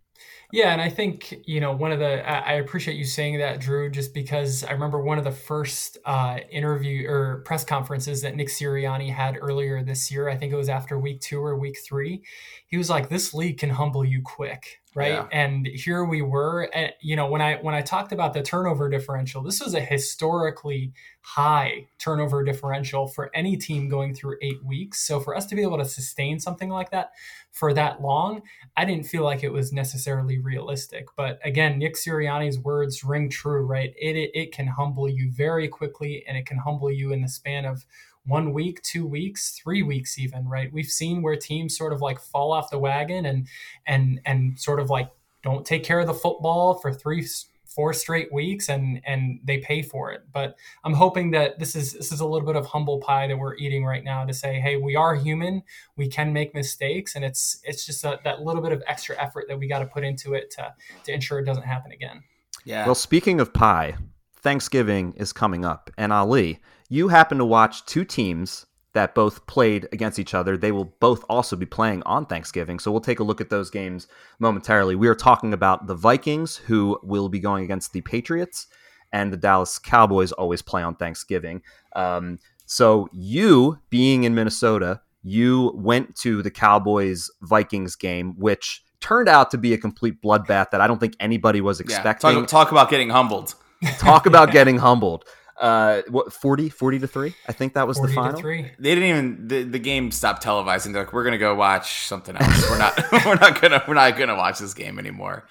[0.54, 3.90] Yeah, and I think you know one of the I appreciate you saying that, Drew,
[3.90, 8.46] just because I remember one of the first uh, interview or press conferences that Nick
[8.46, 10.28] Sirianni had earlier this year.
[10.28, 12.22] I think it was after week two or week three.
[12.68, 15.12] He was like, "This league can humble you quick." Right?
[15.12, 15.28] Yeah.
[15.32, 18.88] and here we were and you know when i when i talked about the turnover
[18.88, 20.92] differential this was a historically
[21.24, 25.06] high turnover differential for any team going through eight weeks.
[25.06, 27.12] So for us to be able to sustain something like that
[27.50, 28.42] for that long
[28.76, 31.06] i didn't feel like it was necessarily realistic.
[31.16, 33.94] But again nick sirianni's words ring true right?
[33.98, 37.28] It, it, it can humble you very quickly and it can humble you in the
[37.28, 37.86] span of
[38.26, 39.88] one week, two weeks, three mm-hmm.
[39.88, 40.72] weeks even, right?
[40.72, 43.46] We've seen where teams sort of like fall off the wagon and
[43.86, 45.10] and and sort of like
[45.42, 47.26] don't take care of the football for three
[47.66, 50.22] four straight weeks and and they pay for it.
[50.32, 53.36] But i'm hoping that this is this is a little bit of humble pie that
[53.36, 55.62] we're eating right now to say hey we are human.
[55.96, 57.16] We can make mistakes.
[57.16, 59.86] And it's it's just a, that little bit of extra effort that we got to
[59.86, 60.72] put into it to
[61.04, 62.22] to ensure it doesn't happen again.
[62.64, 62.86] Yeah.
[62.86, 63.96] Well speaking of pie
[64.36, 65.90] thanksgiving is coming up.
[65.98, 70.56] And ali you happen to watch two teams that both played against each other.
[70.56, 72.78] They will both also be playing on Thanksgiving.
[72.78, 74.06] So we'll take a look at those games
[74.38, 74.94] momentarily.
[74.94, 78.68] We are talking about the Vikings, who will be going against the Patriots,
[79.12, 81.62] and the Dallas Cowboys always play on Thanksgiving.
[81.94, 89.28] Um, so you, being in Minnesota, you went to the Cowboys Vikings game, which turned
[89.28, 92.30] out to be a complete bloodbath that I don't think anybody was expecting.
[92.30, 93.54] Yeah, talk, talk about getting humbled.
[93.98, 95.24] talk about getting humbled
[95.60, 98.42] uh what 40 40 to 3 i think that was the final.
[98.42, 100.92] they didn't even the, the game stopped televising.
[100.92, 102.68] They're like we're gonna go watch something else.
[102.68, 105.46] We're not we're not gonna we're not gonna watch this game anymore.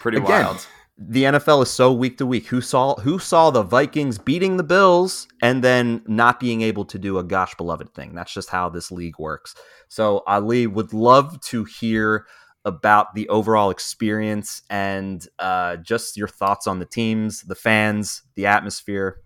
[0.00, 0.66] Pretty Again, wild.
[0.98, 2.46] the nfl is so week to week.
[2.46, 6.98] Who saw who saw the vikings beating the bills and then not being able to
[6.98, 8.14] do a gosh beloved thing?
[8.14, 9.54] That's just how this league works.
[9.88, 12.26] So ali would love to hear
[12.64, 18.46] about the overall experience and uh, just your thoughts on the teams, the fans, the
[18.46, 19.18] atmosphere.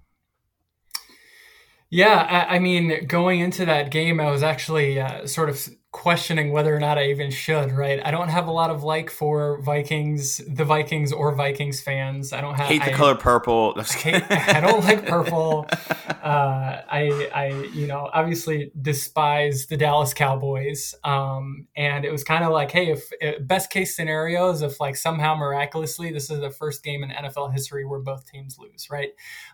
[1.88, 6.53] Yeah, I, I, mean, going into that game, I was actually uh, sort of questioning
[6.53, 7.70] whether or not I even should.
[7.70, 12.33] Right, I don't have a lot of like for Vikings, the Vikings or Vikings fans.
[12.33, 13.75] I don't have hate the I, color purple.
[13.77, 15.66] I, hate, I don't like purple.
[16.27, 20.92] Uh, I, I, you know, obviously despise the Dallas Cowboys.
[21.05, 24.81] Um, and it was kind of like, hey, if, if best case scenario is if
[24.81, 28.90] like somehow miraculously this is the first game in NFL history where both teams lose,
[28.90, 29.11] right?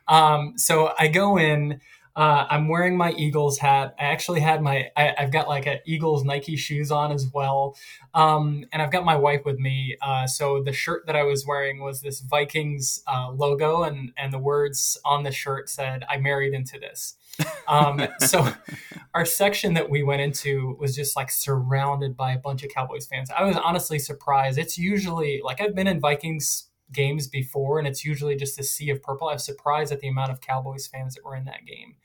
[0.08, 1.82] Um, so I go in.
[2.14, 3.94] Uh, I'm wearing my Eagles hat.
[3.98, 7.76] I actually had my, I, have got like an Eagles Nike shoes on as well.
[8.12, 9.96] Um, and I've got my wife with me.
[10.02, 14.32] Uh, so the shirt that I was wearing was this Vikings uh, logo, and, and
[14.32, 17.16] the words on the shirt said, I married into this.
[17.66, 18.52] Um, so
[19.14, 23.06] our section that we went into was just like surrounded by a bunch of Cowboys
[23.06, 23.30] fans.
[23.30, 24.58] I was honestly surprised.
[24.58, 28.90] It's usually like I've been in Vikings games before, and it's usually just a sea
[28.90, 29.28] of purple.
[29.28, 31.96] I was surprised at the amount of Cowboys fans that were in that game.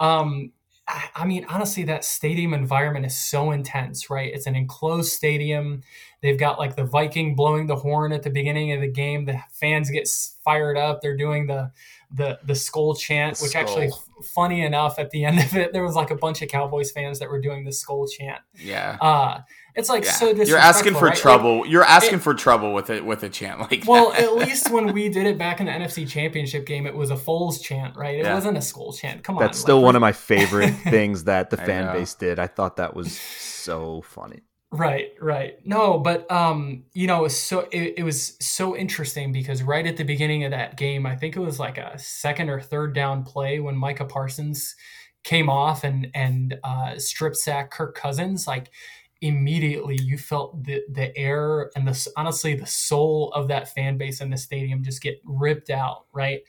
[0.00, 0.52] Um,
[0.86, 4.32] I, I mean, honestly, that stadium environment is so intense, right?
[4.32, 5.82] It's an enclosed stadium.
[6.20, 9.24] They've got like the Viking blowing the horn at the beginning of the game.
[9.24, 10.08] The fans get
[10.44, 11.00] fired up.
[11.00, 11.72] They're doing the
[12.14, 13.62] the the skull chant, which skull.
[13.62, 13.90] actually,
[14.22, 17.18] funny enough, at the end of it, there was like a bunch of Cowboys fans
[17.18, 18.40] that were doing the skull chant.
[18.54, 18.96] Yeah.
[19.00, 19.40] Uh,
[19.74, 20.12] it's like yeah.
[20.12, 21.16] so You're asking for right?
[21.16, 21.62] trouble.
[21.62, 24.22] Like, You're asking it, for trouble with it with a chant like well, that.
[24.22, 27.16] at least when we did it back in the NFC Championship game, it was a
[27.16, 28.14] Foles chant, right?
[28.14, 28.34] It yeah.
[28.34, 29.24] wasn't a skull chant.
[29.24, 29.42] Come on.
[29.42, 32.38] That's still like, one of my favorite things that the fan base did.
[32.38, 34.42] I thought that was so funny.
[34.76, 35.64] Right, right.
[35.64, 39.86] No, but um, you know, it was so it, it, was so interesting because right
[39.86, 42.92] at the beginning of that game, I think it was like a second or third
[42.92, 44.74] down play when Micah Parsons
[45.22, 48.72] came off and and uh, strip sack Kirk Cousins, like
[49.20, 54.20] immediately you felt the the air and the honestly the soul of that fan base
[54.20, 56.40] in the stadium just get ripped out, right?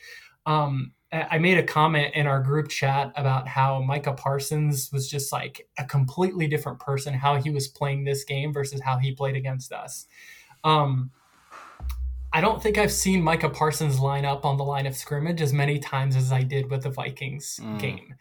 [0.47, 0.93] Um,
[1.29, 5.67] I made a comment in our group chat about how Micah Parsons was just like
[5.77, 9.71] a completely different person, how he was playing this game versus how he played against
[9.71, 10.07] us.
[10.63, 11.11] Um,
[12.33, 15.53] I don't think I've seen Micah Parsons line up on the line of scrimmage as
[15.53, 17.79] many times as I did with the Vikings mm.
[17.79, 18.15] game.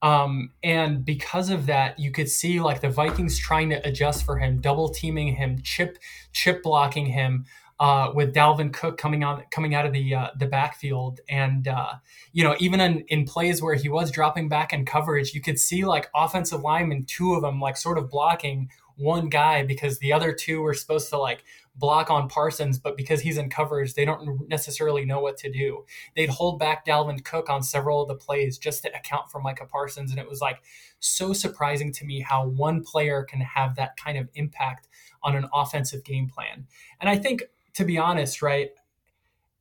[0.00, 4.38] Um, and because of that, you could see like the Vikings trying to adjust for
[4.38, 5.98] him, double teaming him, chip
[6.32, 7.44] chip blocking him
[7.80, 11.94] uh, with Dalvin Cook coming on coming out of the uh, the backfield, and uh,
[12.32, 15.58] you know even in, in plays where he was dropping back in coverage, you could
[15.58, 20.12] see like offensive linemen, two of them like sort of blocking one guy because the
[20.12, 21.44] other two were supposed to like
[21.76, 25.84] block on Parsons, but because he's in coverage, they don't necessarily know what to do.
[26.16, 29.66] They'd hold back Dalvin Cook on several of the plays just to account for Micah
[29.66, 30.60] Parsons, and it was like
[30.98, 34.88] so surprising to me how one player can have that kind of impact
[35.22, 36.66] on an offensive game plan.
[37.00, 37.44] And I think
[37.78, 38.70] to be honest, right,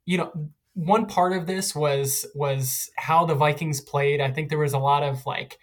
[0.06, 0.32] you know,
[0.74, 4.22] one part of this was was how the Vikings played.
[4.22, 5.60] I think there was a lot of like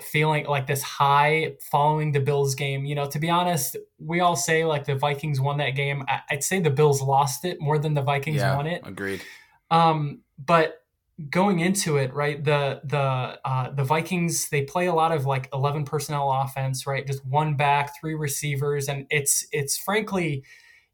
[0.00, 2.84] feeling like this high following the Bills game.
[2.84, 6.04] You know, to be honest, we all say like the Vikings won that game.
[6.06, 8.82] I, would say the Bills lost it more than the Vikings yeah, won it.
[8.84, 9.22] Agreed.
[9.72, 10.84] Um, but
[11.30, 15.48] going into it, right, the the uh, the Vikings they play a lot of like
[15.52, 17.04] eleven personnel offense, right?
[17.04, 20.44] Just one back, three receivers, and it's it's frankly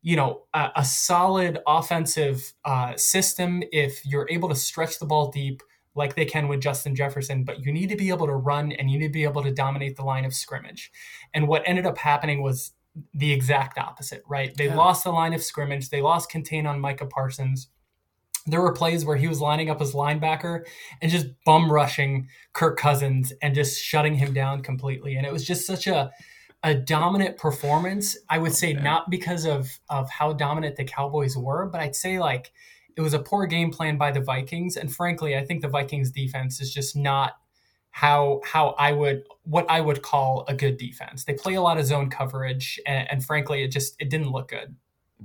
[0.03, 5.31] you know a, a solid offensive uh, system if you're able to stretch the ball
[5.31, 5.63] deep
[5.95, 8.91] like they can with Justin Jefferson, but you need to be able to run and
[8.91, 10.91] you need to be able to dominate the line of scrimmage.
[11.35, 12.73] And what ended up happening was
[13.13, 14.57] the exact opposite, right?
[14.57, 14.77] They yeah.
[14.77, 17.69] lost the line of scrimmage, they lost contain on Micah Parsons.
[18.47, 20.65] There were plays where he was lining up as linebacker
[21.03, 25.17] and just bum rushing Kirk Cousins and just shutting him down completely.
[25.17, 26.11] And it was just such a
[26.63, 28.17] a dominant performance.
[28.29, 32.19] I would say not because of of how dominant the Cowboys were, but I'd say
[32.19, 32.53] like
[32.97, 34.77] it was a poor game plan by the Vikings.
[34.77, 37.35] And frankly, I think the Vikings defense is just not
[37.91, 41.25] how how I would what I would call a good defense.
[41.25, 44.49] They play a lot of zone coverage, and, and frankly, it just it didn't look
[44.49, 44.75] good.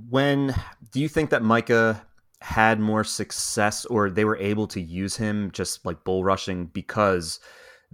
[0.08, 0.54] When
[0.92, 2.06] do you think that Micah
[2.40, 7.40] had more success, or they were able to use him just like bull rushing because?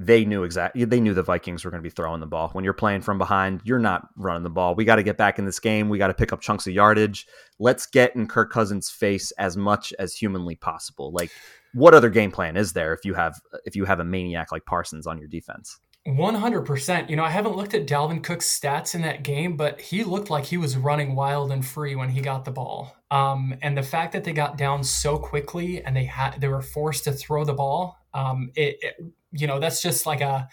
[0.02, 2.48] They knew exactly they knew the Vikings were going to be throwing the ball.
[2.52, 4.74] When you're playing from behind, you're not running the ball.
[4.74, 5.90] We got to get back in this game.
[5.90, 7.26] We got to pick up chunks of yardage.
[7.58, 11.12] Let's get in Kirk Cousins' face as much as humanly possible.
[11.12, 11.30] Like
[11.74, 14.64] what other game plan is there if you have if you have a maniac like
[14.64, 15.78] Parsons on your defense?
[16.16, 17.10] 100%.
[17.10, 20.30] You know, I haven't looked at Dalvin Cook's stats in that game, but he looked
[20.30, 22.94] like he was running wild and free when he got the ball.
[23.10, 26.62] Um, and the fact that they got down so quickly and they had they were
[26.62, 28.94] forced to throw the ball, um, it, it
[29.32, 30.48] you know, that's just like a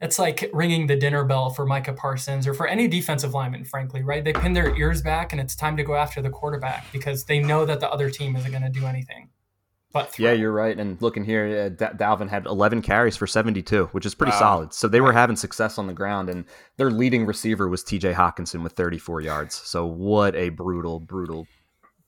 [0.00, 4.02] it's like ringing the dinner bell for Micah Parsons or for any defensive lineman, frankly,
[4.02, 4.24] right?
[4.24, 7.38] They pin their ears back and it's time to go after the quarterback because they
[7.38, 9.30] know that the other team isn't going to do anything.
[9.92, 10.78] But yeah, you're right.
[10.78, 14.38] And looking here, uh, D- Dalvin had 11 carries for 72, which is pretty wow.
[14.38, 14.74] solid.
[14.74, 16.44] So they were having success on the ground, and
[16.76, 18.14] their leading receiver was T.J.
[18.14, 19.54] Hockenson with 34 yards.
[19.54, 21.46] So what a brutal, brutal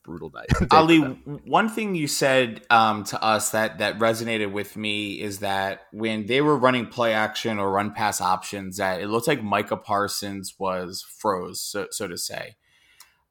[0.04, 0.46] brutal night.
[0.70, 5.82] Ali, one thing you said um, to us that that resonated with me is that
[5.92, 9.76] when they were running play action or run pass options, that it looked like Micah
[9.76, 12.56] Parsons was froze, so, so to say.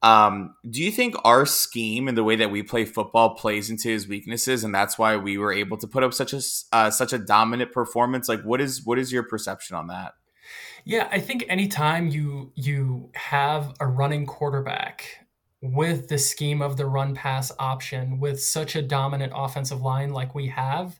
[0.03, 3.87] Um, do you think our scheme and the way that we play football plays into
[3.87, 6.41] his weaknesses, and that's why we were able to put up such a
[6.73, 8.27] uh, such a dominant performance?
[8.27, 10.13] Like, what is what is your perception on that?
[10.83, 15.05] Yeah, I think anytime you you have a running quarterback
[15.61, 20.35] with the scheme of the run pass option with such a dominant offensive line like
[20.35, 20.99] we have,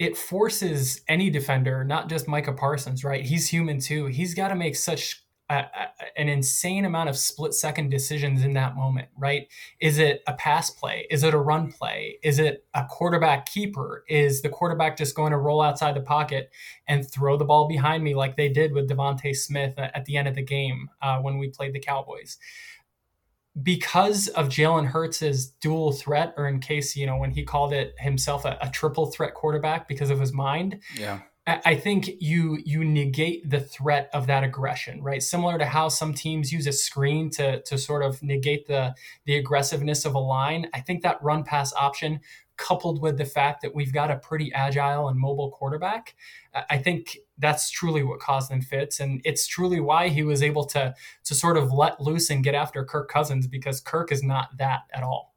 [0.00, 3.24] it forces any defender, not just Micah Parsons, right?
[3.24, 4.06] He's human too.
[4.06, 5.23] He's got to make such
[5.54, 9.48] a, an insane amount of split second decisions in that moment, right?
[9.80, 11.06] Is it a pass play?
[11.10, 12.18] Is it a run play?
[12.22, 14.04] Is it a quarterback keeper?
[14.08, 16.50] Is the quarterback just going to roll outside the pocket
[16.86, 20.28] and throw the ball behind me like they did with DeVonta Smith at the end
[20.28, 22.38] of the game uh, when we played the Cowboys?
[23.62, 27.94] because of Jalen Hurts' dual threat, or in case, you know, when he called it
[27.98, 30.80] himself a, a triple threat quarterback because of his mind.
[30.96, 31.20] Yeah.
[31.46, 35.22] I think you you negate the threat of that aggression, right?
[35.22, 38.94] Similar to how some teams use a screen to to sort of negate the
[39.26, 40.68] the aggressiveness of a line.
[40.72, 42.20] I think that run pass option
[42.56, 46.14] coupled with the fact that we've got a pretty agile and mobile quarterback,
[46.70, 50.64] I think that's truly what caused him fits, and it's truly why he was able
[50.66, 54.56] to to sort of let loose and get after Kirk Cousins because Kirk is not
[54.58, 55.34] that at all.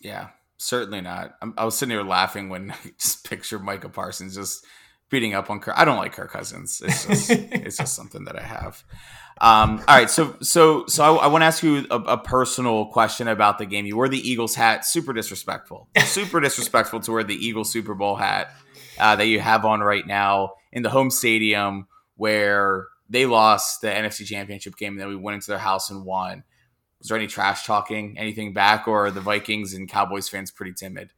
[0.00, 0.30] Yeah,
[0.62, 1.36] certainly not.
[1.42, 4.64] I'm, i was sitting here laughing when I just picture Micah Parsons just
[5.10, 5.74] beating up on Kirk.
[5.76, 6.80] I don't like Kirk Cousins.
[6.84, 8.82] It's just it's just something that I have.
[9.40, 12.86] Um, all right, so so so I, I want to ask you a, a, personal
[12.86, 13.86] question about the game.
[13.86, 18.14] You wore the Eagles hat, super disrespectful, super disrespectful to wear the Eagles Super Bowl
[18.14, 18.52] hat
[19.00, 23.88] uh, that you have on right now in the home stadium where they lost the
[23.88, 26.44] NFC Championship game, and then we went into their house and won.
[27.02, 30.72] Was there any trash talking, anything back, or are the Vikings and Cowboys fans pretty
[30.72, 31.10] timid?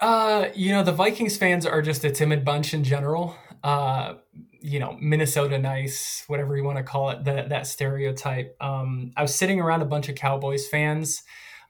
[0.00, 3.36] Uh, you know, the Vikings fans are just a timid bunch in general.
[3.62, 4.14] Uh,
[4.60, 8.56] you know, Minnesota nice, whatever you want to call it, that that stereotype.
[8.60, 11.22] Um, I was sitting around a bunch of Cowboys fans.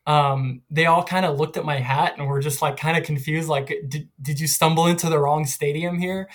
[0.06, 3.04] Um, they all kind of looked at my hat and were just like kind of
[3.04, 6.30] confused, like, did, did you stumble into the wrong stadium here?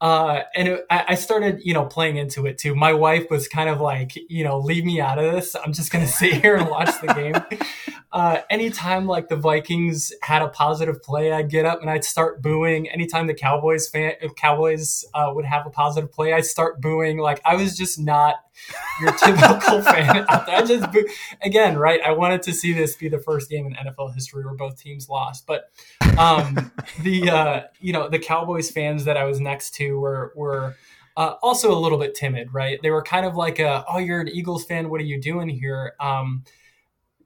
[0.00, 2.74] Uh, and it, I started, you know, playing into it too.
[2.74, 5.56] My wife was kind of like, you know, leave me out of this.
[5.56, 7.60] I'm just going to sit here and watch the game.
[8.10, 12.40] Uh, anytime like the Vikings had a positive play, I'd get up and I'd start
[12.40, 12.88] booing.
[12.88, 17.18] Anytime the Cowboys fan, Cowboys uh, would have a positive play, I'd start booing.
[17.18, 18.36] Like I was just not
[19.00, 20.56] your typical fan out there.
[20.56, 20.86] I just
[21.42, 22.00] again, right?
[22.04, 25.08] I wanted to see this be the first game in NFL history where both teams
[25.08, 25.70] lost, but
[26.18, 30.76] um, the uh, you know the Cowboys fans that I was next to were were.
[31.16, 32.78] Uh, also a little bit timid, right?
[32.80, 34.88] They were kind of like, a, "Oh, you're an Eagles fan.
[34.88, 36.44] What are you doing here?" Um,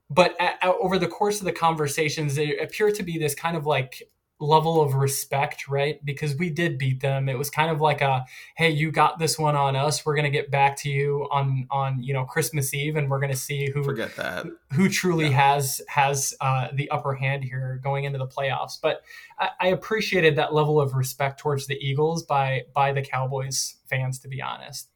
[0.09, 3.55] but at, at, over the course of the conversations, they appear to be this kind
[3.55, 4.03] of like
[4.43, 6.05] level of respect, right?
[6.05, 7.28] Because we did beat them.
[7.28, 8.24] It was kind of like a,
[8.57, 10.05] hey, you got this one on us.
[10.05, 13.36] We're gonna get back to you on on you know Christmas Eve, and we're gonna
[13.36, 15.55] see who forget that who truly yeah.
[15.55, 18.78] has has uh, the upper hand here going into the playoffs.
[18.80, 19.03] But
[19.38, 24.18] I, I appreciated that level of respect towards the Eagles by by the Cowboys fans,
[24.20, 24.88] to be honest.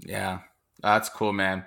[0.00, 0.40] Yeah,
[0.80, 1.64] that's cool, man.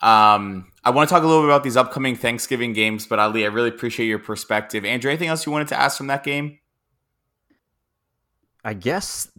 [0.00, 3.44] Um, I want to talk a little bit about these upcoming Thanksgiving games, but Ali,
[3.44, 4.84] I really appreciate your perspective.
[4.84, 6.58] Andrew, anything else you wanted to ask from that game?
[8.64, 9.30] I guess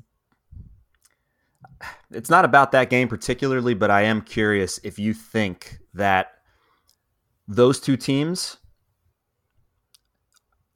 [2.11, 6.31] it's not about that game particularly, but I am curious if you think that
[7.47, 8.57] those two teams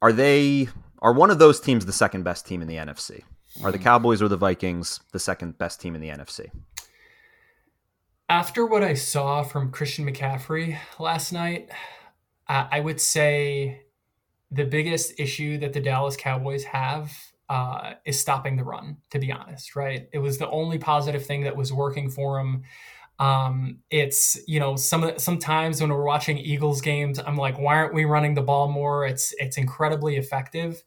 [0.02, 0.68] are they
[1.00, 3.22] are one of those teams the second best team in the NFC?
[3.62, 3.84] Are the hmm.
[3.84, 6.50] Cowboys or the Vikings the second best team in the NFC?
[8.28, 11.70] After what I saw from Christian McCaffrey last night,
[12.48, 13.82] uh, I would say
[14.50, 17.12] the biggest issue that the Dallas Cowboys have
[17.48, 18.96] uh, is stopping the run.
[19.10, 20.08] To be honest, right?
[20.12, 22.64] It was the only positive thing that was working for him.
[23.20, 27.94] Um, it's you know some sometimes when we're watching Eagles games, I'm like, why aren't
[27.94, 29.06] we running the ball more?
[29.06, 30.82] It's it's incredibly effective.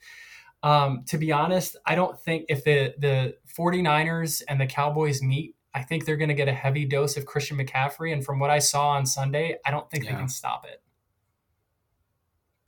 [0.62, 5.56] Um, to be honest, I don't think if the the 49ers and the Cowboys meet,
[5.80, 8.12] I think they're going to get a heavy dose of Christian McCaffrey.
[8.12, 10.12] And from what I saw on Sunday, I don't think yeah.
[10.12, 10.82] they can stop it.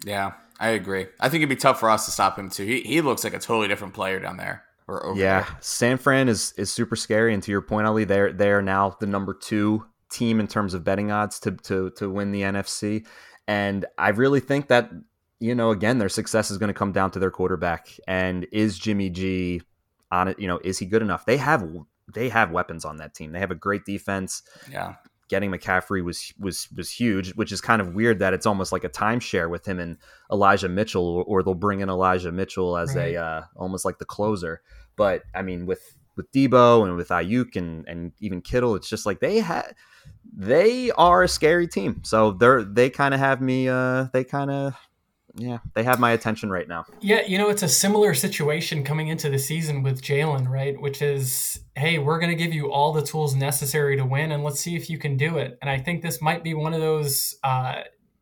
[0.05, 0.32] Yeah,
[0.62, 1.07] I agree.
[1.20, 2.64] I think it'd be tough for us to stop him too.
[2.64, 4.64] He, he looks like a totally different player down there.
[4.88, 5.57] Or yeah, there.
[5.59, 7.34] San Fran is is super scary.
[7.34, 10.84] And to your point, Ali, they're they're now the number two team in terms of
[10.84, 13.05] betting odds to to to win the NFC.
[13.47, 14.89] And I really think that
[15.39, 17.89] you know again their success is going to come down to their quarterback.
[18.07, 19.62] And is Jimmy G
[20.12, 20.39] on it?
[20.39, 21.26] You know, is he good enough?
[21.26, 21.64] They have
[22.14, 23.32] they have weapons on that team.
[23.32, 24.43] They have a great defense.
[24.72, 24.95] Yeah.
[25.30, 28.84] Getting McCaffrey was was was huge, which is kind of weird that it's almost like
[28.84, 29.97] a timeshare with him and
[30.30, 33.14] Elijah Mitchell, or, or they'll bring in Elijah Mitchell as right.
[33.14, 34.62] a uh, almost like the closer.
[34.97, 39.05] But I mean, with with Deebo and with Aiyuk and and even Kittle, it's just
[39.05, 39.74] like they had
[40.34, 42.01] they are a scary team.
[42.03, 43.70] So they're they kind of have me.
[43.70, 44.76] Uh, they kind of
[45.36, 46.86] yeah, they have my attention right now.
[46.99, 50.79] Yeah, you know, it's a similar situation coming into the season with Jalen, right?
[50.79, 54.43] Which is, hey, we're going to give you all the tools necessary to win, and
[54.43, 55.57] let's see if you can do it.
[55.61, 57.82] And I think this might be one of those, uh,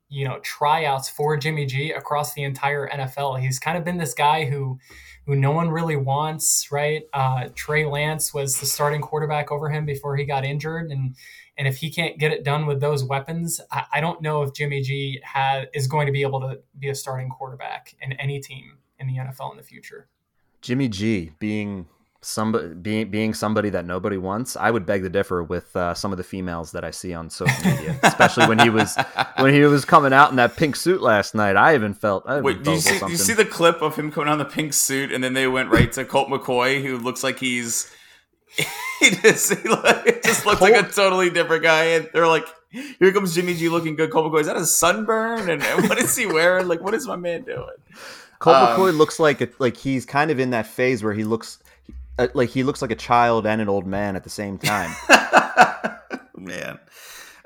[0.10, 3.40] you know, tryouts for Jimmy G across the entire NFL.
[3.40, 4.80] He's kind of been this guy who,
[5.26, 7.04] who no one really wants, right?
[7.14, 11.16] Uh, Trey Lance was the starting quarterback over him before he got injured, and
[11.60, 14.54] and if he can't get it done with those weapons, I, I don't know if
[14.54, 18.40] Jimmy G had, is going to be able to be a starting quarterback in any
[18.40, 20.08] team in the NFL in the future.
[20.62, 21.86] Jimmy G being
[22.22, 26.12] somebody being being somebody that nobody wants, I would beg to differ with uh, some
[26.12, 28.98] of the females that I see on social media, especially when he was
[29.38, 31.56] when he was coming out in that pink suit last night.
[31.56, 32.24] I even felt.
[32.28, 33.00] I even Wait, do you see?
[33.08, 35.70] you see the clip of him coming on the pink suit, and then they went
[35.70, 37.94] right to Colt McCoy, who looks like he's
[39.00, 42.46] he just he like, just looks Colt, like a totally different guy, and they're like,
[42.72, 45.50] "Here comes Jimmy G looking good." Colt McCoy is that a sunburn?
[45.50, 46.68] And, and what is he wearing?
[46.68, 47.70] Like, what is my man doing?
[48.40, 51.24] Colt um, McCoy looks like a, like he's kind of in that phase where he
[51.24, 51.60] looks
[52.34, 54.92] like he looks like a child and an old man at the same time.
[56.36, 56.80] man.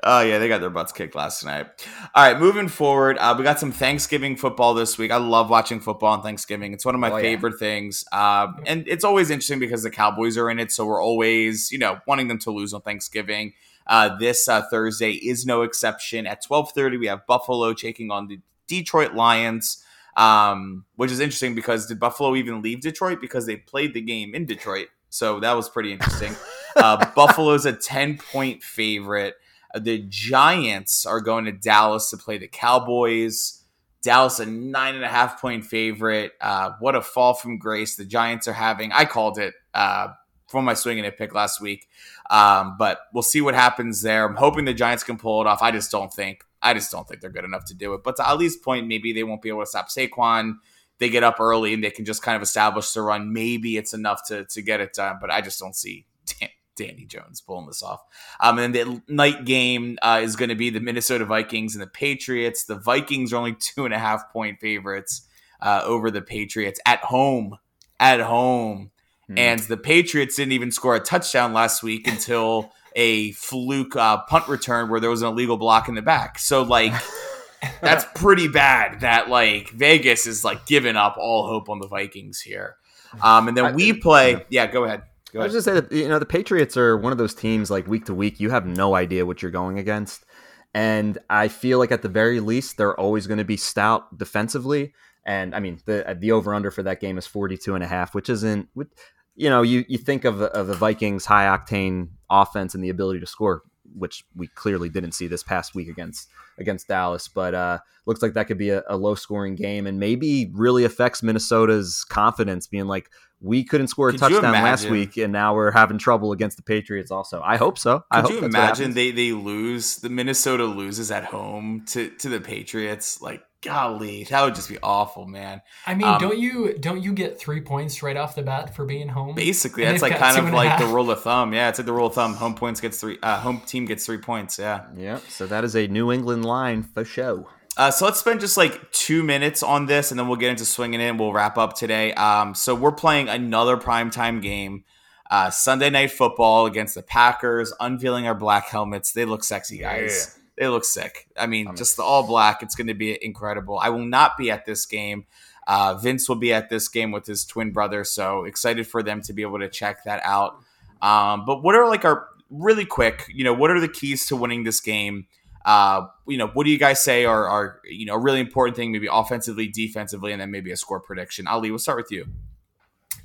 [0.06, 1.66] Oh yeah, they got their butts kicked last night.
[2.14, 5.10] All right, moving forward, uh, we got some Thanksgiving football this week.
[5.10, 6.74] I love watching football on Thanksgiving.
[6.74, 7.22] It's one of my Oh, yeah.
[7.22, 11.02] favorite things, um, and it's always interesting because the Cowboys are in it, so we're
[11.02, 13.54] always, you know, wanting them to lose on Thanksgiving.
[13.86, 16.26] Uh, this uh, Thursday is no exception.
[16.26, 19.82] At twelve thirty, we have Buffalo taking on the Detroit Lions,
[20.16, 24.34] um, which is interesting because did Buffalo even leave Detroit because they played the game
[24.34, 24.88] in Detroit?
[25.10, 26.34] So that was pretty interesting.
[26.76, 29.34] uh, Buffalo's a ten point favorite.
[29.74, 33.60] Uh, The Giants are going to Dallas to play the Cowboys.
[34.02, 36.32] Dallas a nine and a half point favorite.
[36.40, 38.92] Uh, what a fall from grace the Giants are having.
[38.92, 40.08] I called it uh,
[40.46, 41.88] from my swinging it pick last week,
[42.28, 44.26] um, but we'll see what happens there.
[44.26, 45.62] I'm hoping the Giants can pull it off.
[45.62, 46.44] I just don't think.
[46.64, 48.02] I just don't think they're good enough to do it.
[48.02, 50.54] But to Ali's point, maybe they won't be able to stop Saquon.
[50.98, 53.32] They get up early and they can just kind of establish the run.
[53.32, 55.18] Maybe it's enough to to get it done.
[55.20, 58.00] But I just don't see Dan- Danny Jones pulling this off.
[58.40, 61.88] Um, and the night game uh, is going to be the Minnesota Vikings and the
[61.88, 62.64] Patriots.
[62.64, 65.28] The Vikings are only two and a half point favorites
[65.60, 67.58] uh, over the Patriots at home.
[68.00, 68.90] At home.
[69.26, 69.38] Hmm.
[69.38, 74.48] And the Patriots didn't even score a touchdown last week until a fluke uh, punt
[74.48, 76.38] return where there was an illegal block in the back.
[76.38, 76.92] So, like,
[77.80, 82.40] that's pretty bad that, like, Vegas is, like, giving up all hope on the Vikings
[82.40, 82.76] here.
[83.22, 84.44] Um, and then we play.
[84.48, 85.02] Yeah, go ahead.
[85.32, 85.50] Go ahead.
[85.50, 87.86] I was just say that you know the Patriots are one of those teams like
[87.86, 90.24] week to week you have no idea what you're going against,
[90.72, 94.94] and I feel like at the very least they're always going to be stout defensively.
[95.24, 98.14] And I mean the the over under for that game is 42 and a half,
[98.14, 98.88] which isn't which-
[99.36, 103.20] you know you you think of of the Vikings high octane offense and the ability
[103.20, 103.62] to score,
[103.96, 106.28] which we clearly didn't see this past week against
[106.58, 109.98] against Dallas, but uh, looks like that could be a, a low scoring game and
[109.98, 113.10] maybe really affects Minnesota's confidence, being like
[113.44, 116.62] we couldn't score a Could touchdown last week, and now we're having trouble against the
[116.62, 117.10] Patriots.
[117.10, 118.02] Also, I hope so.
[118.10, 118.94] I Could hope you that's imagine happens.
[118.94, 123.20] they they lose the Minnesota loses at home to to the Patriots?
[123.20, 125.60] Like, golly, that would just be awful, man.
[125.86, 128.84] I mean, Um, don't you don't you get three points right off the bat for
[128.86, 129.34] being home?
[129.34, 131.52] Basically, And that's like kind of like the rule of thumb.
[131.52, 132.34] Yeah, it's like the rule of thumb.
[132.34, 133.18] Home points gets three.
[133.22, 134.58] Uh, home team gets three points.
[134.58, 134.86] Yeah.
[134.96, 135.18] Yeah.
[135.28, 137.48] So that is a New England line for show.
[137.76, 140.64] Uh, so let's spend just like two minutes on this, and then we'll get into
[140.64, 141.16] swinging in.
[141.18, 142.12] We'll wrap up today.
[142.14, 144.84] Um, so we're playing another primetime game,
[145.28, 147.72] uh, Sunday night football against the Packers.
[147.80, 149.12] Unveiling our black helmets.
[149.12, 150.38] They look sexy, guys.
[150.56, 151.26] They look sick.
[151.36, 152.62] I mean, I'm- just the all black.
[152.62, 153.76] It's going to be incredible.
[153.80, 155.26] I will not be at this game.
[155.66, 158.04] Uh, Vince will be at this game with his twin brother.
[158.04, 160.58] So excited for them to be able to check that out.
[161.02, 163.24] Um, but what are like our really quick?
[163.34, 165.26] You know, what are the keys to winning this game?
[165.64, 168.76] Uh, you know, what do you guys say are, are you know a really important
[168.76, 171.46] thing, maybe offensively, defensively, and then maybe a score prediction?
[171.46, 172.26] Ali, we'll start with you.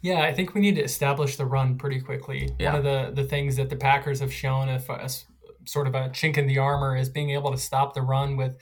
[0.01, 2.55] Yeah, I think we need to establish the run pretty quickly.
[2.57, 2.73] Yeah.
[2.73, 5.25] One of the, the things that the Packers have shown if a, s-
[5.65, 8.55] sort of a chink in the armor is being able to stop the run with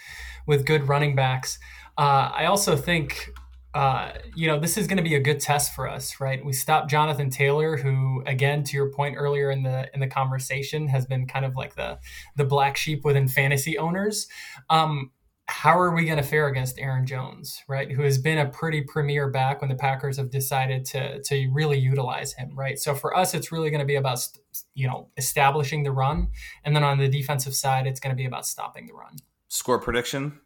[0.48, 1.60] with good running backs.
[1.98, 3.32] Uh, I also think
[3.74, 6.44] uh, you know this is going to be a good test for us, right?
[6.44, 10.88] We stopped Jonathan Taylor, who again, to your point earlier in the in the conversation,
[10.88, 12.00] has been kind of like the
[12.36, 14.28] the black sheep within fantasy owners.
[14.70, 15.12] Um,
[15.50, 17.90] how are we going to fare against Aaron Jones, right?
[17.90, 21.78] Who has been a pretty premier back when the Packers have decided to to really
[21.78, 22.78] utilize him, right?
[22.80, 24.28] So for us, it's really going to be about
[24.74, 26.30] you know establishing the run,
[26.64, 29.18] and then on the defensive side, it's going to be about stopping the run.
[29.50, 30.40] Score prediction.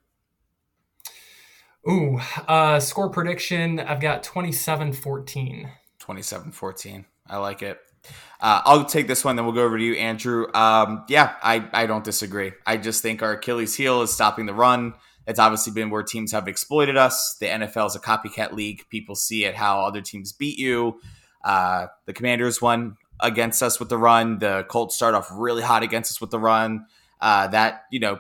[1.90, 3.80] Ooh, uh, score prediction.
[3.80, 5.70] I've got 27-14.
[6.00, 7.06] 27-14.
[7.28, 7.80] I like it.
[8.40, 10.48] Uh, I'll take this one, then we'll go over to you, Andrew.
[10.54, 12.52] Um, yeah, I, I don't disagree.
[12.66, 14.96] I just think our Achilles heel is stopping the run.
[15.28, 17.38] It's obviously been where teams have exploited us.
[17.40, 18.84] The NFL is a copycat league.
[18.90, 21.00] People see it how other teams beat you.
[21.44, 24.40] Uh, the Commanders won against us with the run.
[24.40, 26.86] The Colts start off really hot against us with the run.
[27.20, 28.20] Uh, that you know,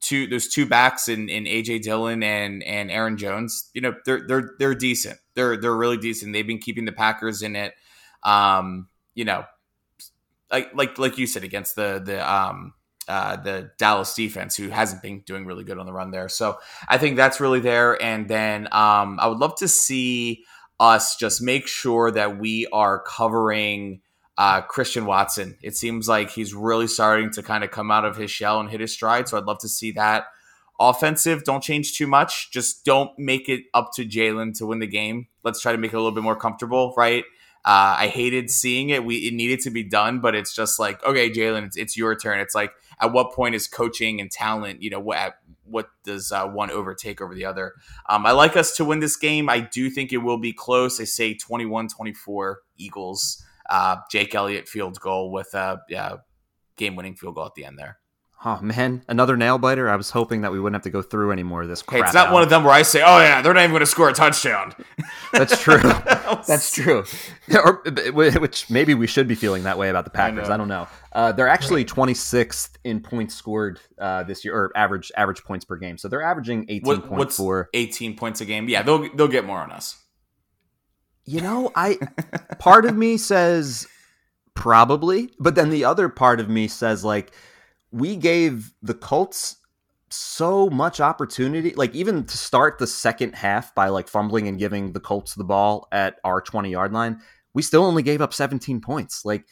[0.00, 3.70] two those two backs in, in AJ Dillon and and Aaron Jones.
[3.74, 5.18] You know, they're they're they're decent.
[5.34, 6.32] They're they're really decent.
[6.32, 7.74] They've been keeping the Packers in it.
[8.22, 9.44] Um, you know,
[10.50, 12.74] like like like you said against the the um
[13.08, 16.28] uh, the Dallas defense, who hasn't been doing really good on the run there.
[16.28, 18.00] So I think that's really there.
[18.02, 20.44] And then um, I would love to see
[20.78, 24.02] us just make sure that we are covering
[24.38, 25.58] uh, Christian Watson.
[25.62, 28.70] It seems like he's really starting to kind of come out of his shell and
[28.70, 29.28] hit his stride.
[29.28, 30.26] So I'd love to see that.
[30.80, 32.52] Offensive, don't change too much.
[32.52, 35.26] Just don't make it up to Jalen to win the game.
[35.42, 37.24] Let's try to make it a little bit more comfortable, right?
[37.64, 39.04] Uh, I hated seeing it.
[39.04, 42.14] We it needed to be done, but it's just like, okay, Jalen, it's, it's your
[42.14, 42.38] turn.
[42.38, 42.70] It's like,
[43.00, 45.34] at what point is coaching and talent, you know, what
[45.64, 47.74] what does uh, one overtake over the other?
[48.08, 49.50] Um, I like us to win this game.
[49.50, 51.00] I do think it will be close.
[51.00, 53.44] I say 21-24 Eagles.
[53.68, 56.16] Uh, Jake Elliott field goal with a uh,
[56.76, 57.98] game winning field goal at the end there.
[58.44, 59.90] Oh man, another nail biter.
[59.90, 61.82] I was hoping that we wouldn't have to go through any more of this.
[61.90, 62.32] Hey, it's not out.
[62.32, 64.12] one of them where I say, "Oh yeah, they're not even going to score a
[64.12, 64.76] touchdown."
[65.32, 65.80] That's true.
[66.46, 67.02] That's true.
[67.52, 70.48] or, which maybe we should be feeling that way about the Packers.
[70.48, 70.58] I, know.
[70.58, 70.88] don't know.
[71.12, 75.74] Uh, they're actually 26th in points scored uh, this year, or average average points per
[75.74, 75.98] game.
[75.98, 77.38] So they're averaging 18.4.
[77.40, 78.68] What, 18 points a game?
[78.68, 79.96] Yeah, they'll they'll get more on us.
[81.28, 81.98] You know, I
[82.58, 83.86] part of me says
[84.54, 87.32] probably, but then the other part of me says like
[87.92, 89.56] we gave the Colts
[90.08, 94.92] so much opportunity, like even to start the second half by like fumbling and giving
[94.92, 97.20] the Colts the ball at our 20 yard line,
[97.52, 99.26] we still only gave up 17 points.
[99.26, 99.44] Like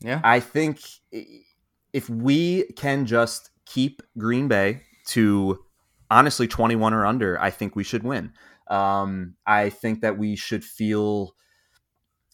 [0.00, 0.20] Yeah.
[0.22, 0.80] I think
[1.92, 5.64] if we can just keep Green Bay to
[6.12, 8.32] honestly 21 or under, I think we should win.
[8.68, 11.34] Um, I think that we should feel,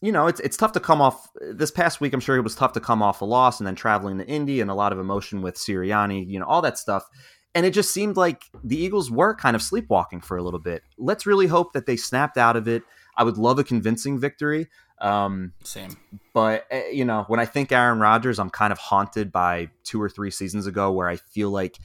[0.01, 2.13] you know, it's it's tough to come off this past week.
[2.13, 4.61] I'm sure it was tough to come off a loss and then traveling to Indy
[4.61, 7.07] and a lot of emotion with Sirianni, you know, all that stuff.
[7.53, 10.83] And it just seemed like the Eagles were kind of sleepwalking for a little bit.
[10.97, 12.83] Let's really hope that they snapped out of it.
[13.15, 14.67] I would love a convincing victory.
[14.99, 15.95] Um, Same.
[16.33, 20.01] but uh, you know, when I think Aaron Rodgers, I'm kind of haunted by two
[20.01, 21.77] or three seasons ago where I feel like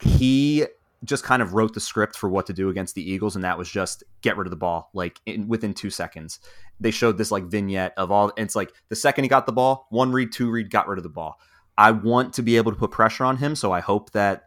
[0.00, 0.66] he
[1.04, 3.58] just kind of wrote the script for what to do against the Eagles, and that
[3.58, 6.40] was just get rid of the ball like in, within two seconds.
[6.80, 8.32] They showed this like vignette of all.
[8.36, 11.02] It's like the second he got the ball, one read, two read, got rid of
[11.02, 11.36] the ball.
[11.76, 14.44] I want to be able to put pressure on him, so I hope that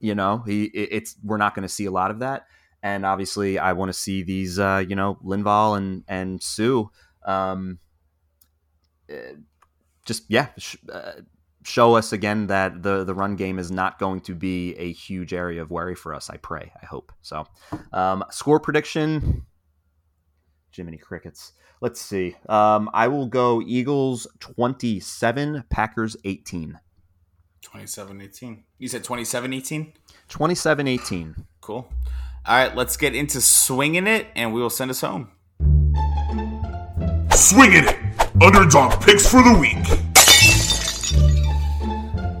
[0.00, 2.46] you know he it- it's we're not going to see a lot of that.
[2.82, 6.84] And obviously, I want to see these uh, you know Linval and and Suh.
[7.26, 7.78] Um,
[9.10, 9.34] uh,
[10.04, 10.48] just yeah,
[10.92, 11.12] uh,
[11.68, 15.32] show us again that the the run game is not going to be a huge
[15.32, 16.30] area of worry for us.
[16.30, 17.12] I pray, I hope.
[17.22, 17.46] So,
[17.92, 19.44] um, score prediction.
[20.74, 21.52] Jiminy crickets.
[21.80, 22.36] Let's see.
[22.48, 26.78] Um, I will go Eagles twenty seven, Packers eighteen.
[27.60, 28.64] 27 18.
[28.78, 29.92] You said 27 18?
[30.28, 31.34] 27 18.
[31.60, 31.76] Cool.
[31.76, 35.32] All right, let's get into swinging it, and we will send us home.
[37.34, 37.96] Swinging it.
[38.42, 40.07] Underdog picks for the week.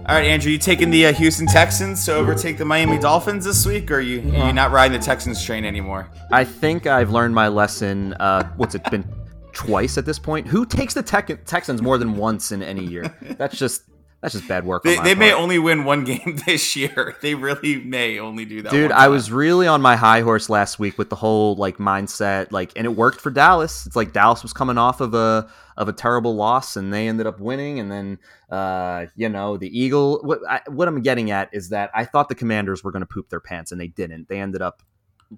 [0.08, 3.66] All right, Andrew, you taking the uh, Houston Texans to overtake the Miami Dolphins this
[3.66, 6.08] week, or are you are you not riding the Texans train anymore?
[6.32, 8.14] I think I've learned my lesson.
[8.14, 9.04] Uh, what's it been
[9.52, 10.46] twice at this point?
[10.46, 13.14] Who takes the Texans more than once in any year?
[13.36, 13.82] That's just
[14.20, 14.84] that's just bad work.
[14.84, 17.16] on They, my they may only win one game this year.
[17.22, 18.72] They really may only do that.
[18.72, 22.50] Dude, I was really on my high horse last week with the whole like mindset,
[22.50, 23.86] like, and it worked for Dallas.
[23.86, 27.28] It's like Dallas was coming off of a of a terrible loss, and they ended
[27.28, 27.78] up winning.
[27.78, 28.18] And then,
[28.50, 30.20] uh, you know, the Eagle.
[30.24, 33.06] What I, what I'm getting at is that I thought the Commanders were going to
[33.06, 34.28] poop their pants, and they didn't.
[34.28, 34.82] They ended up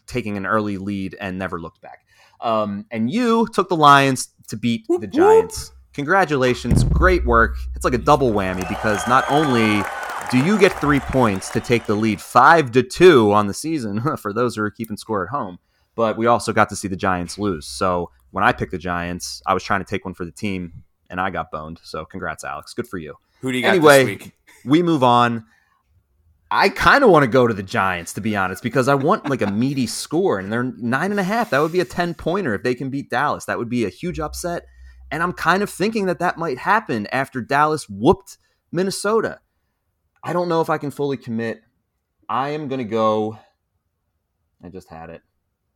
[0.06, 2.06] taking an early lead and never looked back.
[2.40, 5.72] Um, and you took the Lions to beat the Giants.
[6.00, 7.58] Congratulations, great work.
[7.76, 9.82] It's like a double whammy because not only
[10.30, 14.16] do you get three points to take the lead five to two on the season
[14.16, 15.58] for those who are keeping score at home,
[15.96, 17.66] but we also got to see the Giants lose.
[17.66, 20.84] So when I picked the Giants, I was trying to take one for the team
[21.10, 21.80] and I got boned.
[21.82, 22.74] So congrats, Aleks.
[22.74, 23.16] Good for you.
[23.42, 24.32] Who do you got anyway, this week?
[24.64, 25.44] we move on.
[26.50, 29.28] I kind of want to go to the Giants, to be honest, because I want
[29.28, 31.50] like a meaty score, and they're nine and a half.
[31.50, 33.44] That would be a 10 pointer if they can beat Dallas.
[33.44, 34.64] That would be a huge upset.
[35.10, 38.38] And I'm kind of thinking that that might happen after Dallas whooped
[38.70, 39.40] Minnesota.
[40.22, 41.62] I don't know if I can fully commit.
[42.28, 43.38] I am going to go.
[44.62, 45.22] I just had it.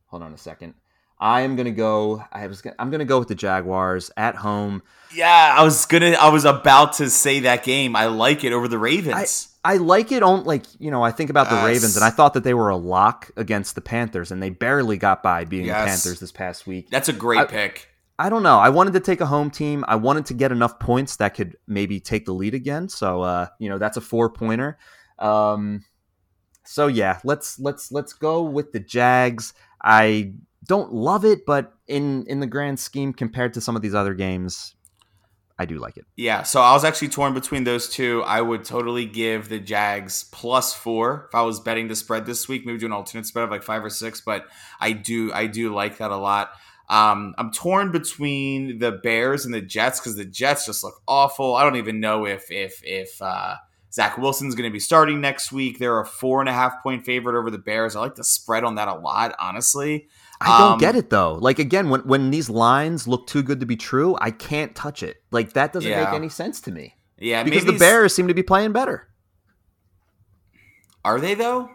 [0.07, 0.75] Hold on a second.
[1.19, 2.23] I am going to go.
[2.31, 2.61] I was.
[2.61, 4.83] Gonna, I'm going to go with the Jaguars at home.
[5.13, 6.11] Yeah, I was gonna.
[6.11, 7.95] I was about to say that game.
[7.95, 9.49] I like it over the Ravens.
[9.63, 11.65] I like it on like you know I think about the Yes.
[11.65, 14.97] Ravens and I thought that they were a lock against the Panthers and they barely
[14.97, 16.89] got by beating the Panthers this past week.
[16.91, 17.89] That's a great I- pick.
[18.17, 18.59] I don't know.
[18.59, 19.83] I wanted to take a home team.
[19.87, 22.87] I wanted to get enough points that could maybe take the lead again.
[22.87, 24.77] So uh, you know that's a four pointer.
[25.19, 25.83] Um,
[26.63, 29.53] so yeah, let's let's let's go with the Jags.
[29.83, 30.33] I
[30.65, 34.13] don't love it, but in in the grand scheme compared to some of these other
[34.13, 34.75] games,
[35.59, 36.05] I do like it.
[36.15, 38.23] Yeah, so I was actually torn between those two.
[38.25, 42.47] I would totally give the Jags plus four if I was betting the spread this
[42.47, 42.65] week.
[42.65, 44.47] Maybe do an alternate spread of like five or six, but
[44.79, 46.51] I do I do like that a lot.
[46.89, 51.55] Um, I'm torn between the Bears and the Jets because the Jets just look awful.
[51.55, 53.55] I don't even know if if if uh,
[53.91, 55.79] Zach Wilson's going to be starting next week.
[55.79, 57.95] They're a four and a half point favorite over the Bears.
[57.95, 60.07] I like the spread on that a lot, honestly.
[60.41, 61.33] I don't Um, get it though.
[61.35, 65.01] Like again, when when these lines look too good to be true, I can't touch
[65.01, 65.23] it.
[65.31, 66.03] Like that doesn't Yeah.
[66.03, 66.95] make any sense to me.
[67.17, 69.07] Yeah, Because maybe the Bears seem to be playing better.
[71.03, 71.69] are they though?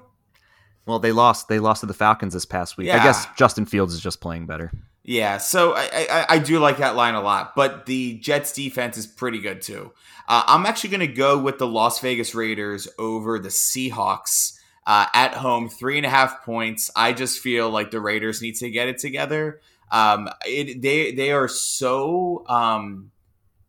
[0.87, 1.49] Well, they lost.
[1.49, 2.91] They lost to the Falcons this past week.
[2.91, 4.73] I guess Justin Fields is just playing better.
[5.11, 8.97] Yeah, so I, I, I do like that line a lot, but the Jets defense
[8.97, 9.91] is pretty good too.
[10.29, 14.57] Uh, I'm actually going to go with the Las Vegas Raiders over the Seahawks
[14.87, 16.93] uh, at home, three and a half points.
[16.95, 19.61] I just feel like the Raiders need to get it together.
[19.91, 23.11] Um, it, they they are so um,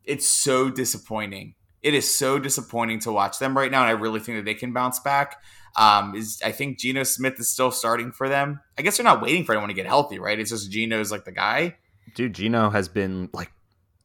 [0.04, 1.56] it's so disappointing.
[1.82, 4.54] It is so disappointing to watch them right now, and I really think that they
[4.54, 5.42] can bounce back.
[5.76, 8.60] Um, is I think Geno Smith is still starting for them.
[8.78, 10.40] I guess they're not waiting for anyone to get healthy, right?
[10.40, 11.78] It's just Geno's like the guy.
[12.16, 13.52] Dude, Geno has been like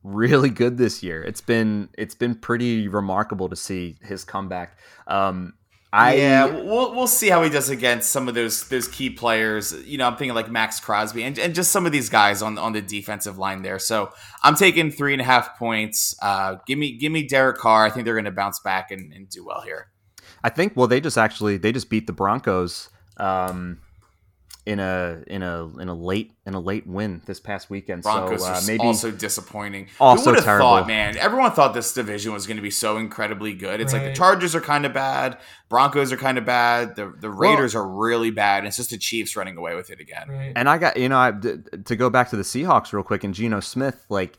[0.02, 1.22] really good this year.
[1.22, 4.78] It's been it's been pretty remarkable to see his comeback.
[5.06, 5.54] Um,
[5.92, 9.72] I yeah, we'll we'll see how he does against some of those those key players.
[9.84, 12.58] You know, I'm thinking like Maxx Crosby and, and just some of these guys on
[12.58, 13.78] on the defensive line there.
[13.78, 14.10] So
[14.42, 16.14] I'm taking three and a half points.
[16.20, 17.84] Uh, give me give me Derek Carr.
[17.86, 19.88] I think they're going to bounce back and, and do well here.
[20.44, 20.74] I think.
[20.76, 23.78] Well, they just actually they just beat the Broncos um,
[24.66, 28.02] in a in a in a late in a late win this past weekend.
[28.02, 29.88] Broncos so uh, are maybe also disappointing.
[30.00, 30.66] Also Who would have terrible.
[30.66, 31.16] thought, man?
[31.16, 33.80] Everyone thought this division was going to be so incredibly good.
[33.80, 37.30] It's like the Chargers are kind of bad, Broncos are kind of bad, the the
[37.30, 40.28] Raiders are really bad, and it's just the Chiefs running away with it again.
[40.28, 40.52] Right.
[40.56, 43.32] And I got you know I, to go back to the Seahawks real quick and
[43.32, 44.36] Geno Smith like.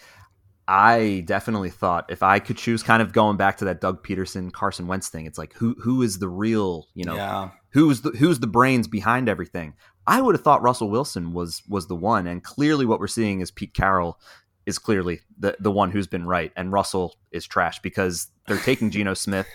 [0.67, 4.51] I definitely thought if I could choose, kind of going back to that Doug Pederson,
[4.51, 8.09] Carson Wentz thing, it's like who who is the real, you know, yeah, who's the
[8.11, 9.73] who's the brains behind everything.
[10.05, 13.39] I would have thought Russell Wilson was was the one, and clearly what we're seeing
[13.39, 14.19] is Pete Carroll
[14.65, 18.91] is clearly the the one who's been right, and Russell is trash because they're taking
[18.91, 19.47] Geno Smith,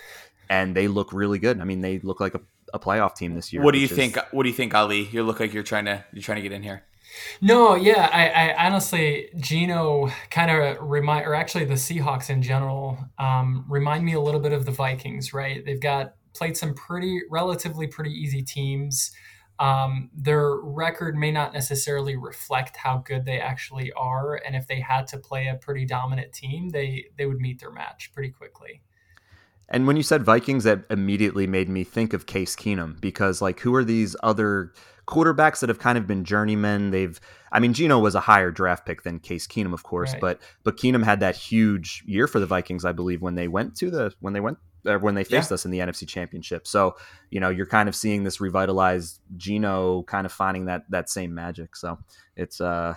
[0.49, 1.61] and they look really good.
[1.61, 2.41] I mean, they look like a,
[2.73, 3.61] a playoff team this year.
[3.61, 4.17] what do you is- think?
[4.31, 5.07] What do you think, Ali?
[5.11, 6.83] You look like you're trying to you're trying to get in here.
[7.41, 12.97] No, yeah, I, I honestly, Geno kind of remind, or actually the Seahawks in general,
[13.17, 15.63] um, remind me a little bit of the Vikings, right?
[15.65, 19.11] They've got played some pretty, relatively pretty easy teams.
[19.59, 24.79] Um, their record may not necessarily reflect how good they actually are, and if they
[24.79, 28.81] had to play a pretty dominant team, they they would meet their match pretty quickly.
[29.69, 33.61] And when you said Vikings, that immediately made me think of Case Keenum because, like,
[33.61, 34.73] who are these other
[35.07, 36.91] quarterbacks that have kind of been journeymen?
[36.91, 37.19] They've,
[37.51, 40.21] I mean, Geno was a higher draft pick than Case Keenum, of course, Right.
[40.21, 43.75] but but Keenum had that huge year for the Vikings, I believe, when they went
[43.77, 46.67] to the when they went uh, when they faced us in the NFC Championship.
[46.67, 46.95] So
[47.29, 51.33] you know, you're kind of seeing this revitalized Geno kind of finding that that same
[51.33, 51.75] magic.
[51.75, 51.99] So
[52.35, 52.95] it's uh.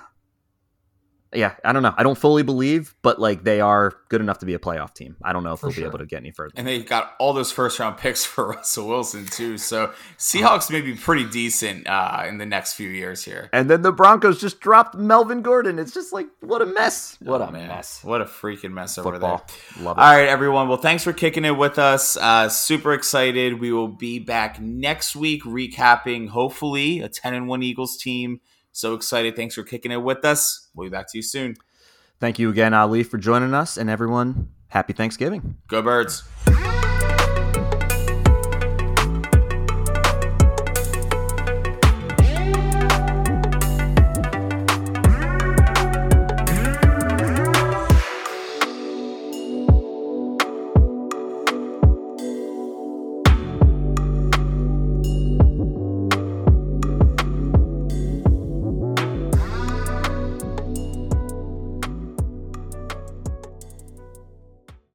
[1.34, 1.92] Yeah, I don't know.
[1.98, 5.16] I don't fully believe, but like they are good enough to be a playoff team.
[5.22, 5.84] I don't know if For they'll sure.
[5.84, 6.52] be able to get any further.
[6.56, 9.58] And they got all those first round picks for Russell Wilson too.
[9.58, 13.50] So Seahawks may be pretty decent uh, in the next few years here.
[13.52, 15.78] And then the Broncos just dropped Melvin Gordon.
[15.78, 17.16] It's just like what a mess.
[17.20, 17.68] What Oh, a man.
[17.68, 18.02] mess.
[18.04, 19.44] What a freaking mess over Football.
[19.76, 19.84] there.
[19.84, 20.00] Love it.
[20.00, 20.68] All right, everyone.
[20.68, 22.16] Well, thanks for kicking it with us.
[22.16, 23.60] Uh, super excited.
[23.60, 28.40] We will be back next week recapping, hopefully, a 10 and 1 Eagles team.
[28.76, 29.36] So excited.
[29.36, 30.68] Thanks for kicking it with us.
[30.74, 31.56] We'll be back to you soon.
[32.20, 35.56] Thank you again, Ali, for joining us, and everyone, happy Thanksgiving.
[35.66, 36.24] Go, birds.